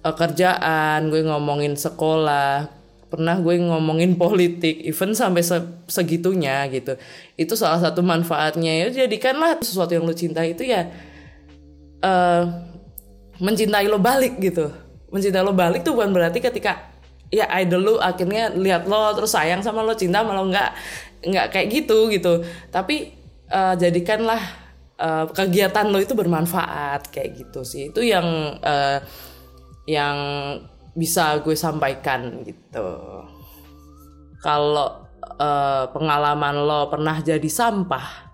[0.00, 2.72] uh, kerjaan, gue ngomongin sekolah,
[3.12, 6.96] pernah gue ngomongin politik, even sampai se segitunya gitu.
[7.36, 9.04] Itu salah satu manfaatnya ya.
[9.04, 10.88] Jadikanlah sesuatu yang lo cinta itu ya.
[11.98, 12.67] Uh,
[13.38, 14.70] mencintai lo balik gitu.
[15.10, 16.92] Mencintai lo balik tuh bukan berarti ketika
[17.28, 20.70] ya idol lo akhirnya lihat lo terus sayang sama lo cinta malah nggak
[21.28, 22.44] nggak kayak gitu gitu.
[22.68, 23.14] Tapi
[23.50, 24.42] uh, jadikanlah
[25.00, 27.90] uh, kegiatan lo itu bermanfaat kayak gitu sih.
[27.90, 28.98] Itu yang uh,
[29.88, 30.18] yang
[30.92, 32.88] bisa gue sampaikan gitu.
[34.42, 35.08] Kalau
[35.38, 38.27] uh, pengalaman lo pernah jadi sampah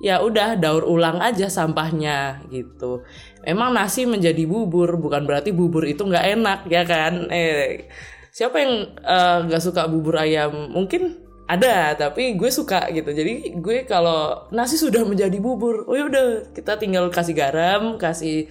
[0.00, 3.04] ya udah daur ulang aja sampahnya gitu.
[3.44, 7.28] Emang nasi menjadi bubur bukan berarti bubur itu nggak enak ya kan?
[7.28, 7.86] Eh
[8.32, 10.72] siapa yang eh, nggak uh, suka bubur ayam?
[10.72, 13.12] Mungkin ada tapi gue suka gitu.
[13.12, 16.26] Jadi gue kalau nasi sudah menjadi bubur, oh ya udah
[16.56, 18.48] kita tinggal kasih garam, kasih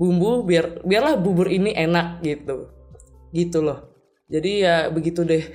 [0.00, 2.66] bumbu biar biarlah bubur ini enak gitu.
[3.30, 3.91] Gitu loh
[4.30, 5.44] jadi ya begitu deh.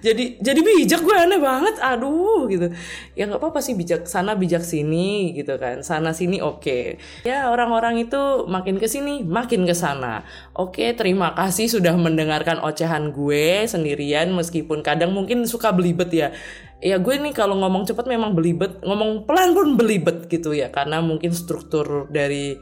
[0.00, 1.76] Jadi jadi bijak gue aneh banget.
[1.84, 2.72] Aduh gitu.
[3.12, 5.84] Ya nggak apa-apa sih bijak sana bijak sini gitu kan.
[5.84, 6.64] Sana sini oke.
[6.64, 6.84] Okay.
[7.20, 10.24] ya orang-orang itu makin ke sini makin ke sana.
[10.56, 16.32] Oke okay, terima kasih sudah mendengarkan ocehan gue sendirian meskipun kadang mungkin suka belibet ya.
[16.80, 20.72] Ya gue nih kalau ngomong cepat memang belibet ngomong pelan pun belibet gitu ya.
[20.72, 22.56] Karena mungkin struktur dari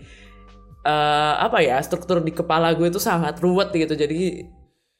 [0.82, 3.94] uh, apa ya struktur di kepala gue itu sangat ruwet gitu.
[3.94, 4.57] Jadi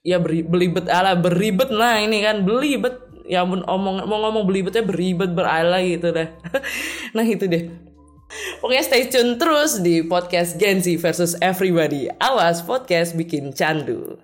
[0.09, 2.97] ya beri, belibet ala beribet nah ini kan belibet
[3.29, 6.33] ya ampun omong mau ngomong belibetnya beribet berala gitu deh
[7.17, 7.69] nah itu deh
[8.61, 12.13] Pokoknya stay tune terus di podcast Genzi versus Everybody.
[12.21, 14.21] Awas podcast bikin candu.